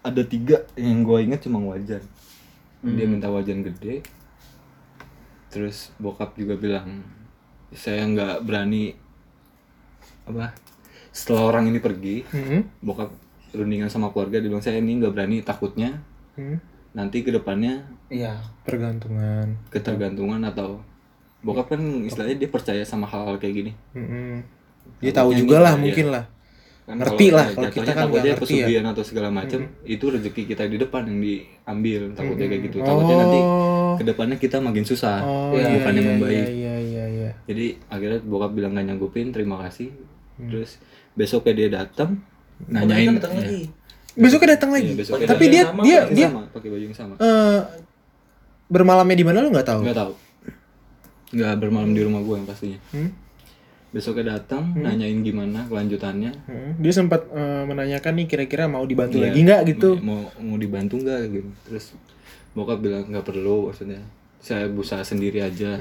ada 0.00 0.22
tiga 0.22 0.64
yang 0.74 1.04
gue 1.04 1.18
inget 1.20 1.44
cuma 1.44 1.60
wajan 1.60 2.00
dia 2.82 3.04
minta 3.04 3.28
wajan 3.28 3.60
gede 3.60 4.00
terus 5.48 5.92
bokap 5.96 6.32
juga 6.34 6.56
bilang 6.56 7.04
saya 7.72 8.04
nggak 8.04 8.40
berani 8.40 8.94
apa 10.24 10.52
setelah 11.10 11.48
orang 11.50 11.68
ini 11.68 11.78
pergi 11.78 12.24
Hmm. 12.28 12.64
bokap 12.80 13.10
rundingan 13.52 13.88
sama 13.88 14.10
keluarga 14.10 14.40
dia 14.40 14.48
bilang 14.48 14.60
saya 14.60 14.80
ini 14.80 14.96
nggak 14.96 15.12
berani 15.12 15.36
takutnya 15.40 16.00
Hmm. 16.36 16.60
nanti 16.92 17.20
ke 17.20 17.32
depannya 17.32 17.84
iya. 18.08 18.36
Pergantungan. 18.64 19.56
ketergantungan 19.68 20.40
atau 20.44 20.80
bokap 21.40 21.66
kan 21.68 21.80
istilahnya 22.02 22.36
dia 22.36 22.48
percaya 22.48 22.82
sama 22.82 23.04
hal-hal 23.04 23.36
kayak 23.36 23.54
gini 23.56 23.72
Hmm. 23.92 24.40
Dia 24.96 25.12
tahu 25.12 25.34
juga 25.34 25.58
gitu, 25.58 25.62
lah 25.62 25.74
iya. 25.74 25.82
mungkin 25.82 26.06
lah. 26.08 26.24
kan 26.86 26.94
Ngerti 26.96 27.26
kalau 27.26 27.34
lah, 27.34 27.42
ya, 27.42 27.50
kalau 27.50 27.66
kita 27.66 27.82
kan 27.82 27.96
takutnya 27.98 28.06
nggak 28.06 28.22
ngerti 28.22 28.30
ya. 28.30 28.36
pesugihan 28.62 28.84
atau 28.86 29.02
segala 29.02 29.28
macam 29.28 29.58
itu 29.84 30.04
rezeki 30.06 30.42
kita 30.46 30.62
di 30.64 30.76
depan 30.76 31.02
yang 31.04 31.18
diambil 31.18 32.00
takutnya 32.12 32.46
kayak 32.46 32.62
gitu 32.64 32.76
takutnya 32.80 33.14
nanti 33.18 33.38
Oh. 33.38 33.94
ke 33.96 34.04
depannya 34.04 34.36
kita 34.36 34.56
makin 34.58 34.84
susah 34.84 35.18
Oh 35.20 35.50
Iya, 35.50 35.62
iya, 35.62 35.68
bukannya 35.74 35.98
iya, 35.98 36.08
membaik 36.08 36.46
iya 36.46 36.74
iya 36.78 37.04
iya. 37.08 37.30
jadi 37.42 37.66
akhirnya 37.88 38.18
bokap 38.22 38.50
bilang 38.52 38.72
gak 38.72 38.86
nyanggupin 38.86 39.26
terima 39.28 39.58
kasih 39.60 39.90
Hmm. 40.36 40.46
terus 40.46 40.78
besoknya 41.12 41.52
dia 41.56 41.68
datang 41.74 42.20
Nanyain 42.62 43.16
datang 43.16 43.34
lagi. 43.34 43.68
Besoknya 44.12 44.48
datang 44.54 44.70
lagi. 44.70 44.84
Iya, 44.86 44.96
besoknya 44.96 45.26
Tapi 45.26 45.44
dia 45.46 45.62
Sama, 45.66 45.82
dia 45.82 46.00
dia 46.08 46.26
sama 46.26 46.40
pakai 46.48 46.68
baju 46.70 46.84
yang 46.84 46.94
sama 46.94 47.14
eh 47.18 47.60
bermalamnya 48.66 49.12
di 49.14 49.24
mana 49.24 49.38
lu 49.40 49.48
nggak 49.48 49.66
tahu? 49.66 49.80
nggak 49.82 49.98
tahu 49.98 50.12
nggak 51.28 51.54
bermalam 51.58 51.90
di 51.90 52.00
rumah 52.00 52.20
gue 52.20 52.34
yang 52.34 52.46
pastinya. 52.46 52.80
Hmm? 52.90 53.10
besoknya 53.86 54.36
datang 54.36 54.76
nanyain 54.76 55.24
gimana 55.24 55.64
kelanjutannya. 55.64 56.28
Hmm. 56.44 56.76
Dia 56.76 56.92
sempat 56.92 57.24
eh, 57.30 57.64
menanyakan 57.64 58.12
nih 58.14 58.26
kira-kira 58.28 58.66
mau 58.66 58.84
dibantu 58.84 59.16
Iya, 59.16 59.30
lagi 59.30 59.40
nggak 59.40 59.60
gitu? 59.72 59.90
mau 59.98 60.20
mau 60.36 60.58
dibantu 60.58 61.00
nggak 61.00 61.20
gitu. 61.30 61.48
Terus 61.64 61.84
bokap 62.52 62.78
bilang 62.78 63.08
nggak 63.08 63.24
perlu 63.24 63.70
maksudnya. 63.70 64.02
Saya 64.36 64.68
berusaha 64.68 65.00
sendiri 65.00 65.40
aja. 65.40 65.80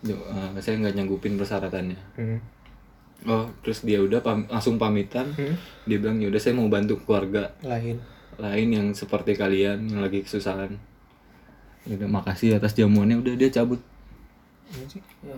Jo- 0.00 0.22
eh, 0.22 0.60
saya 0.60 0.78
nggak 0.78 0.94
nyanggupin 0.94 1.34
persyaratannya. 1.34 1.98
Hmm. 2.14 2.38
oh 3.22 3.44
terus 3.60 3.82
dia 3.82 3.98
udah 3.98 4.22
pam- 4.22 4.46
langsung 4.46 4.78
pamitan. 4.78 5.34
Hmm. 5.34 5.56
dia 5.84 5.98
bilang 5.98 6.16
yaudah 6.16 6.38
saya 6.38 6.54
mau 6.54 6.70
bantu 6.70 6.94
keluarga. 7.00 7.50
Lain. 7.60 7.98
lain 8.38 8.68
yang 8.70 8.86
seperti 8.94 9.34
kalian 9.34 9.84
yang 9.84 10.00
lagi 10.00 10.22
kesusahan. 10.22 10.78
Udah 11.84 12.06
makasih 12.06 12.54
atas 12.54 12.72
jamuannya. 12.72 13.18
Udah 13.18 13.34
dia 13.34 13.50
cabut 13.50 13.82
Ini 14.70 14.86
sih 14.86 15.02
Yo. 15.26 15.36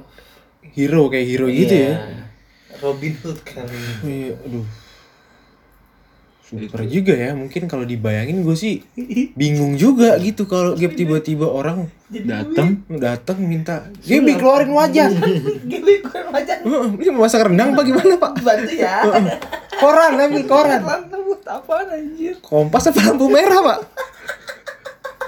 Hero 0.62 1.10
kayak 1.10 1.26
hero 1.26 1.46
gitu 1.50 1.74
ya. 1.74 1.92
Iya. 1.98 2.24
Robin 2.82 3.12
Hood 3.22 3.38
kali. 3.44 3.78
Iya, 4.06 4.34
aduh. 4.42 4.66
Super 6.52 6.84
juga 6.84 7.16
ya, 7.16 7.32
mungkin 7.32 7.64
kalau 7.64 7.88
dibayangin 7.88 8.44
gue 8.44 8.52
sih 8.52 8.84
bingung 9.32 9.80
juga 9.80 10.20
gitu 10.20 10.44
kalau 10.44 10.76
Gap 10.76 10.92
tiba-tiba 10.92 11.48
orang 11.48 11.88
datang 12.12 12.84
datang 12.92 13.40
minta, 13.40 13.88
Gaby 14.04 14.36
keluarin. 14.36 14.68
Gili 15.64 16.04
gue 16.04 16.20
aja 16.28 16.60
Heeh, 16.60 16.88
Ini 17.00 17.08
mau 17.08 17.24
masak 17.24 17.48
rendang 17.48 17.72
apa 17.72 17.82
gimana 17.88 18.20
pak? 18.20 18.32
bantu 18.44 18.72
ya. 18.76 19.00
Koran, 19.80 20.20
ambil 20.20 20.44
koran. 20.44 20.80
Anjir? 21.88 22.36
Kompas 22.44 22.92
apa 22.92 23.00
lampu 23.00 23.32
merah 23.32 23.60
pak? 23.64 23.78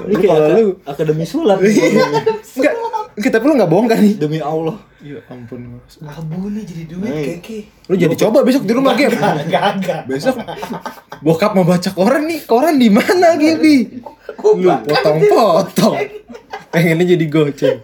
ini 0.04 0.26
kalau 0.26 0.48
lu 0.50 0.64
akademi 0.84 1.22
sulap 1.22 1.62
enggak, 1.62 2.74
enggak 3.14 3.30
tapi 3.30 3.44
lu 3.44 3.54
nggak 3.54 3.66
bohong 3.68 3.86
kan 3.86 3.98
nih? 3.98 4.14
demi 4.16 4.38
Allah 4.38 4.78
Ya 4.98 5.20
ampun. 5.28 5.60
Abu 6.00 6.48
nih 6.48 6.64
jadi 6.64 6.82
duit 6.88 7.04
Hey. 7.06 7.24
keke. 7.36 7.58
Lu 7.86 7.94
jadi 7.94 8.16
coba 8.16 8.40
besok 8.40 8.64
di 8.64 8.72
rumah 8.72 8.96
Gap. 8.96 9.12
Enggak 9.12 9.64
enggak. 9.76 10.00
Besok 10.08 10.40
bokap 11.20 11.52
mau 11.52 11.60
baca 11.62 11.92
koran 11.92 12.24
nih, 12.24 12.40
koran 12.42 12.80
di 12.80 12.88
mana 12.88 13.36
Gaby? 13.36 14.00
Lu 14.40 14.72
potong-potong. 14.80 15.94
Pengennya 16.70 17.04
jadi 17.06 17.26
goceng. 17.28 17.78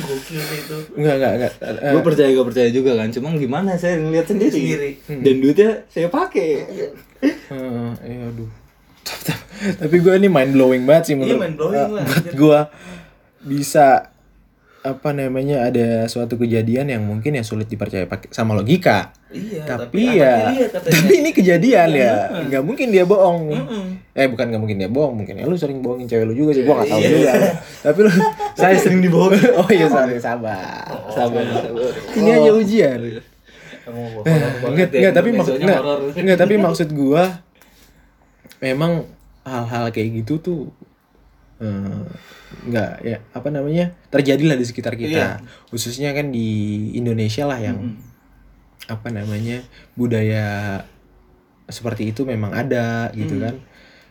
Gokil 0.00 0.38
itu. 0.38 0.76
Enggak, 0.94 1.14
enggak, 1.18 1.32
enggak. 1.34 1.52
Eh, 1.60 1.90
gue 1.90 2.02
percaya 2.04 2.28
gak 2.30 2.46
percaya 2.46 2.68
juga 2.70 2.90
kan 2.94 3.08
cuma 3.10 3.28
gimana 3.34 3.70
saya 3.74 3.98
ngeliat 3.98 4.26
sendiri, 4.26 4.54
Sendiri. 4.54 4.90
dan 5.08 5.34
duitnya 5.36 5.70
saya 5.86 6.06
pakai 6.06 6.48
Heeh, 7.20 7.90
iya 8.00 8.22
aduh. 8.24 8.50
Tapi 9.76 9.96
gue 9.98 10.12
ini 10.14 10.28
mind 10.30 10.54
blowing 10.54 10.86
banget 10.86 11.04
sih 11.04 11.14
menurut. 11.14 11.34
Iya, 11.34 11.42
mind 11.42 11.56
blowing 11.58 11.74
eh, 11.76 11.88
lah, 11.90 12.04
Buat 12.06 12.26
gue 12.32 12.60
bisa 13.40 14.12
apa 14.80 15.12
namanya 15.12 15.68
ada 15.68 16.08
suatu 16.08 16.40
kejadian 16.40 16.88
yang 16.88 17.04
mungkin 17.04 17.36
ya 17.36 17.44
sulit 17.44 17.68
dipercaya 17.68 18.08
pakai 18.08 18.32
sama 18.32 18.56
logika. 18.56 19.12
Iya, 19.28 19.62
tapi, 19.62 20.08
anaknya 20.08 20.24
ya, 20.56 20.66
katanya. 20.66 20.92
tapi 20.96 21.12
ini 21.14 21.30
kejadian 21.30 21.88
Iya, 21.92 22.00
ya, 22.00 22.14
nggak 22.48 22.62
mungkin 22.64 22.86
dia 22.88 23.04
bohong. 23.04 23.40
Mm-mm. 23.52 23.84
Eh 24.10 24.26
bukan 24.26 24.48
nggak 24.48 24.56
mungkin 24.58 24.76
dia 24.76 24.88
bohong, 24.88 25.14
mungkin 25.14 25.36
ya 25.36 25.44
lu 25.44 25.54
sering 25.54 25.78
bohongin 25.78 26.08
cewek 26.08 26.24
lu 26.24 26.34
juga 26.34 26.50
sih, 26.50 26.64
gua 26.64 26.80
nggak 26.80 26.88
tahu 26.88 26.98
Iya. 26.98 27.10
juga. 27.12 27.32
tapi 27.82 27.98
lu 28.00 28.10
saya 28.58 28.76
sering 28.76 29.00
dibohongin 29.00 29.42
oh 29.60 29.68
iya 29.68 29.86
sorry, 29.86 30.16
sabar. 30.16 30.88
sabar 31.12 31.44
sabar 31.44 31.92
Ini 32.16 32.30
aja 32.34 32.50
ujian. 32.50 32.98
Kamu 33.80 34.00
Eh, 34.00 34.36
banget 34.58 34.64
Enggak, 34.64 34.88
ya, 34.88 34.98
enggak, 34.98 35.12
tapi 35.14 35.28
maksud 35.30 35.54
enggak, 35.56 35.80
enggak, 36.16 36.38
tapi 36.38 36.54
maksud 36.56 36.88
gua 36.90 37.22
memang 38.58 39.04
hal-hal 39.42 39.88
kayak 39.88 40.20
gitu 40.20 40.34
tuh 40.38 40.60
eh, 41.60 42.02
nggak 42.66 42.90
ya 43.04 43.16
apa 43.30 43.48
namanya 43.48 43.94
terjadilah 44.10 44.56
di 44.56 44.66
sekitar 44.66 44.96
kita 44.96 45.38
Iya. 45.40 45.44
khususnya 45.68 46.10
kan 46.10 46.32
di 46.32 46.48
Indonesia 46.92 47.46
lah 47.46 47.60
yang 47.60 47.78
Mm-mm. 47.94 48.90
apa 48.90 49.08
namanya 49.12 49.62
budaya 49.94 50.80
seperti 51.70 52.10
itu 52.10 52.26
memang 52.26 52.50
ada 52.50 53.14
gitu 53.14 53.38
Hmm. 53.38 53.44
kan 53.46 53.54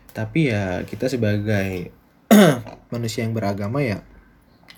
tapi 0.10 0.48
ya 0.48 0.82
kita 0.88 1.12
sebagai 1.12 1.92
manusia 2.94 3.26
yang 3.28 3.36
beragama 3.36 3.84
ya 3.84 4.00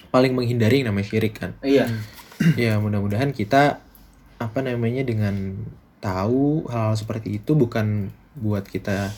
paling 0.10 0.34
menghindari 0.34 0.82
yang 0.82 0.90
namanya 0.92 1.08
syirik 1.08 1.38
kan 1.38 1.54
Iya. 1.62 1.86
ya 2.58 2.82
mudah-mudahan 2.82 3.30
kita 3.32 3.78
apa 4.42 4.60
namanya 4.66 5.06
dengan 5.06 5.54
tahu 6.02 6.66
hal, 6.66 6.92
-hal 6.92 6.98
seperti 6.98 7.38
itu 7.38 7.54
bukan 7.54 8.10
buat 8.34 8.66
kita 8.66 9.14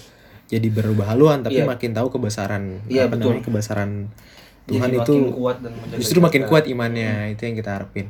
jadi 0.54 0.68
berubah 0.70 1.10
haluan 1.10 1.42
tapi 1.42 1.58
Iya. 1.58 1.66
makin 1.66 1.92
tahu 1.92 2.08
kebesaran 2.10 2.64
Iya, 2.86 3.06
apa 3.06 3.16
betul. 3.16 3.32
namanya 3.32 3.44
kebesaran 3.44 3.92
Jadi 4.64 4.70
Tuhan 4.70 4.90
makin 4.90 5.02
itu 5.02 5.14
kuat 5.34 5.58
dan 5.60 5.72
justru 5.94 6.18
makin 6.20 6.42
kita. 6.42 6.50
kuat 6.50 6.64
imannya 6.66 7.12
itu 7.32 7.42
yang 7.44 7.56
kita 7.56 7.70
harapin 7.74 8.08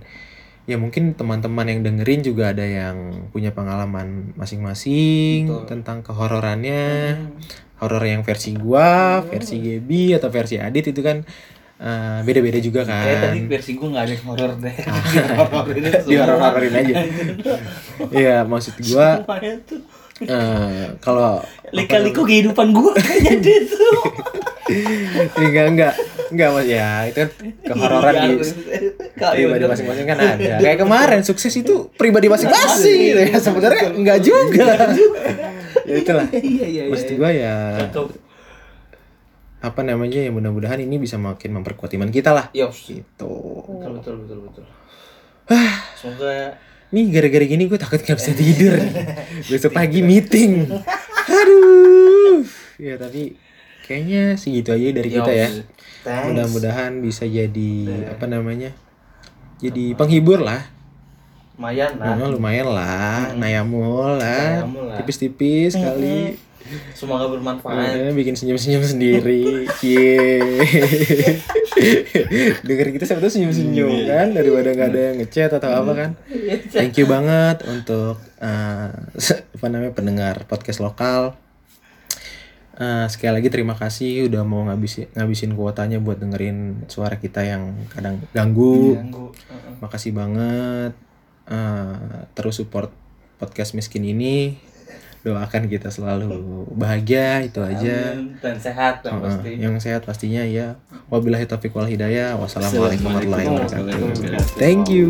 ya 0.63 0.77
mungkin 0.77 1.12
teman-teman 1.12 1.65
yang 1.65 1.79
dengerin 1.82 2.21
juga 2.21 2.43
ada 2.49 2.63
yang 2.63 2.95
punya 3.29 3.49
pengalaman 3.49 4.32
masing-masing 4.34 5.49
Betul. 5.49 5.67
tentang 5.67 5.99
kehororannya 6.01 6.86
Hmm. 7.15 7.36
horor 7.79 8.03
yang 8.03 8.21
versi 8.21 8.53
gua 8.53 9.19
versi 9.23 9.58
Gebi 9.58 10.13
atau 10.13 10.29
versi 10.29 10.56
Adit 10.56 10.88
itu 10.88 11.01
kan 11.01 11.25
eh, 11.75 12.19
beda-beda 12.21 12.56
juga 12.58 12.86
kan 12.86 13.03
Kayak 13.03 13.19
tadi 13.25 13.39
versi 13.43 13.71
gue 13.73 13.88
gak 13.89 14.03
ada 14.03 14.15
horor 14.23 14.51
deh. 14.56 14.71
Di 14.71 14.86
semua. 15.99 16.15
horor-hororin 16.23 16.73
aja 16.77 16.95
iya 18.15 18.38
maksud 18.43 18.79
gua 18.86 19.19
Semuanya 19.19 19.53
tuh. 19.65 19.82
Eh, 20.27 20.88
kalau 20.99 21.43
Lika-liku 21.73 22.21
kehidupan 22.21 22.69
gue 22.69 22.93
kayaknya 23.01 23.33
dia 23.41 23.59
tuh. 23.65 23.97
enggak 25.41 25.65
enggak. 25.73 25.93
Enggak 26.29 26.49
mas. 26.53 26.65
Ya 26.69 26.89
itu 27.09 27.17
kan 27.17 27.29
kehororan 27.65 28.13
di 28.13 28.33
Iya, 28.38 29.45
pribadi 29.49 29.65
masing-masing 29.65 30.05
kan 30.05 30.17
ada. 30.21 30.53
Kayak 30.62 30.77
kemarin 30.86 31.21
sukses 31.25 31.53
itu 31.57 31.89
pribadi 31.97 32.29
masing-masing. 32.29 32.99
Gitu 33.09 33.21
ya 33.33 33.38
sebenarnya 33.41 33.86
enggak 33.89 34.19
juga. 34.21 34.67
Ya 35.83 35.99
itulah. 35.99 36.23
Iya 36.31 36.65
iya 36.69 36.81
maksud 36.88 37.19
gua 37.19 37.27
ya 37.27 37.55
apa 39.63 39.79
namanya 39.79 40.19
ya 40.19 40.31
mudah-mudahan 40.31 40.79
ini 40.79 40.99
bisa 40.99 41.15
makin 41.15 41.59
memperkuat 41.59 41.91
iman 41.99 42.07
kita 42.07 42.31
lah. 42.31 42.47
Gitu. 42.51 43.03
Betul 43.67 43.91
betul 43.99 44.13
betul 44.23 44.38
betul. 44.47 44.63
Semoga 45.99 46.55
nih 46.93 47.06
gara-gara 47.10 47.45
gini 47.49 47.65
gue 47.65 47.79
takut 47.82 47.97
nggak 48.06 48.17
bisa 48.21 48.32
tidur 48.41 48.77
besok 49.49 49.73
pagi 49.73 50.06
meeting. 50.06 50.69
Aduh. 51.25 52.45
Ya 52.77 53.01
tapi 53.01 53.34
kayaknya 53.84 54.38
segitu 54.38 54.69
aja 54.71 54.88
dari 54.93 55.10
kita 55.10 55.32
ya. 55.34 55.49
mudah-mudahan 56.03 56.99
bisa 56.99 57.23
jadi 57.23 57.73
apa 58.12 58.27
namanya 58.29 58.75
jadi 59.58 59.97
penghibur 59.97 60.43
lah. 60.43 60.69
Lumayan 61.56 61.95
lah. 61.95 62.13
Nah, 62.17 62.27
lumayan 62.29 62.67
lah 62.69 62.73
lah. 62.75 63.21
Nayamul 63.39 64.19
lah. 64.19 64.97
tipis-tipis 64.99 65.73
kali 65.73 66.36
Semoga 66.95 67.28
bermanfaat. 67.28 67.76
Nah, 67.76 68.13
bikin 68.15 68.36
senyum-senyum 68.39 68.84
sendiri 68.84 69.67
cie 69.78 70.39
denger 72.67 72.88
kita 72.95 73.04
sebetulnya 73.04 73.34
senyum-senyum 73.34 73.93
kan? 74.08 74.28
Daripada 74.32 74.69
nggak 74.71 74.89
ada 74.89 75.02
yang 75.12 75.17
ngechat 75.19 75.52
atau 75.60 75.69
apa 75.69 75.91
kan? 75.91 76.10
Thank 76.71 76.97
you 77.02 77.06
banget 77.06 77.62
untuk 77.67 78.17
eh, 78.39 78.89
apa 79.60 79.65
namanya 79.67 79.93
pendengar 79.93 80.36
podcast 80.47 80.80
lokal. 80.80 81.36
Eh, 82.73 83.06
sekali 83.06 83.38
lagi 83.38 83.54
terima 83.54 83.78
kasih 83.78 84.34
udah 84.34 84.41
mau 84.41 84.65
ngabisin 84.65 85.06
ngabisin 85.13 85.54
kuotanya 85.54 86.02
buat 86.02 86.17
dengerin 86.17 86.89
suara 86.89 87.21
kita 87.21 87.45
yang 87.45 87.78
kadang 87.93 88.17
ganggu. 88.34 88.97
Ganggu. 88.97 89.28
Heeh. 89.30 89.73
makasih 89.84 90.12
banget. 90.15 90.93
Eh, 91.43 91.97
terus 92.34 92.58
support 92.58 92.89
podcast 93.38 93.76
miskin 93.76 94.08
ini 94.08 94.56
doakan 95.23 95.71
kita 95.71 95.88
selalu 95.88 96.27
bahagia 96.75 97.47
itu 97.47 97.63
aja. 97.63 98.19
Dan 98.43 98.55
sehat 98.59 99.01
yang 99.07 99.17
Heeh, 99.17 99.23
pasti. 99.23 99.51
yang 99.55 99.75
sehat 99.79 100.01
pastinya 100.03 100.43
ya. 100.43 100.75
Wabillahi 101.07 101.47
taufiq 101.47 101.71
wal 101.71 101.88
hidayah. 101.88 102.36
Wassalamualaikum 102.36 103.07
warahmatullahi 103.07 103.47
wabarakatuh. 104.03 104.59
Thank 104.59 104.91
you 104.91 105.07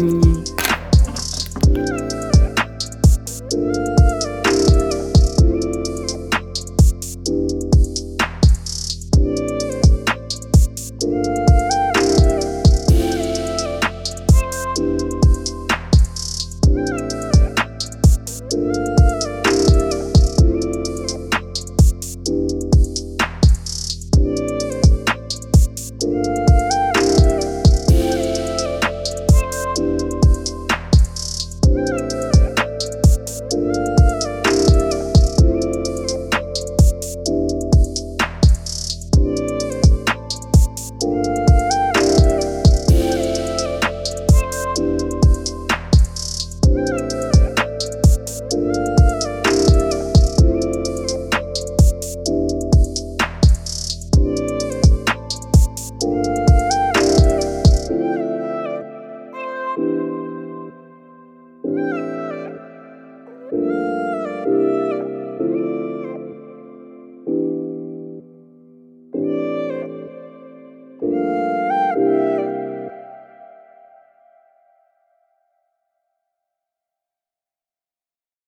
Thank 26.04 26.33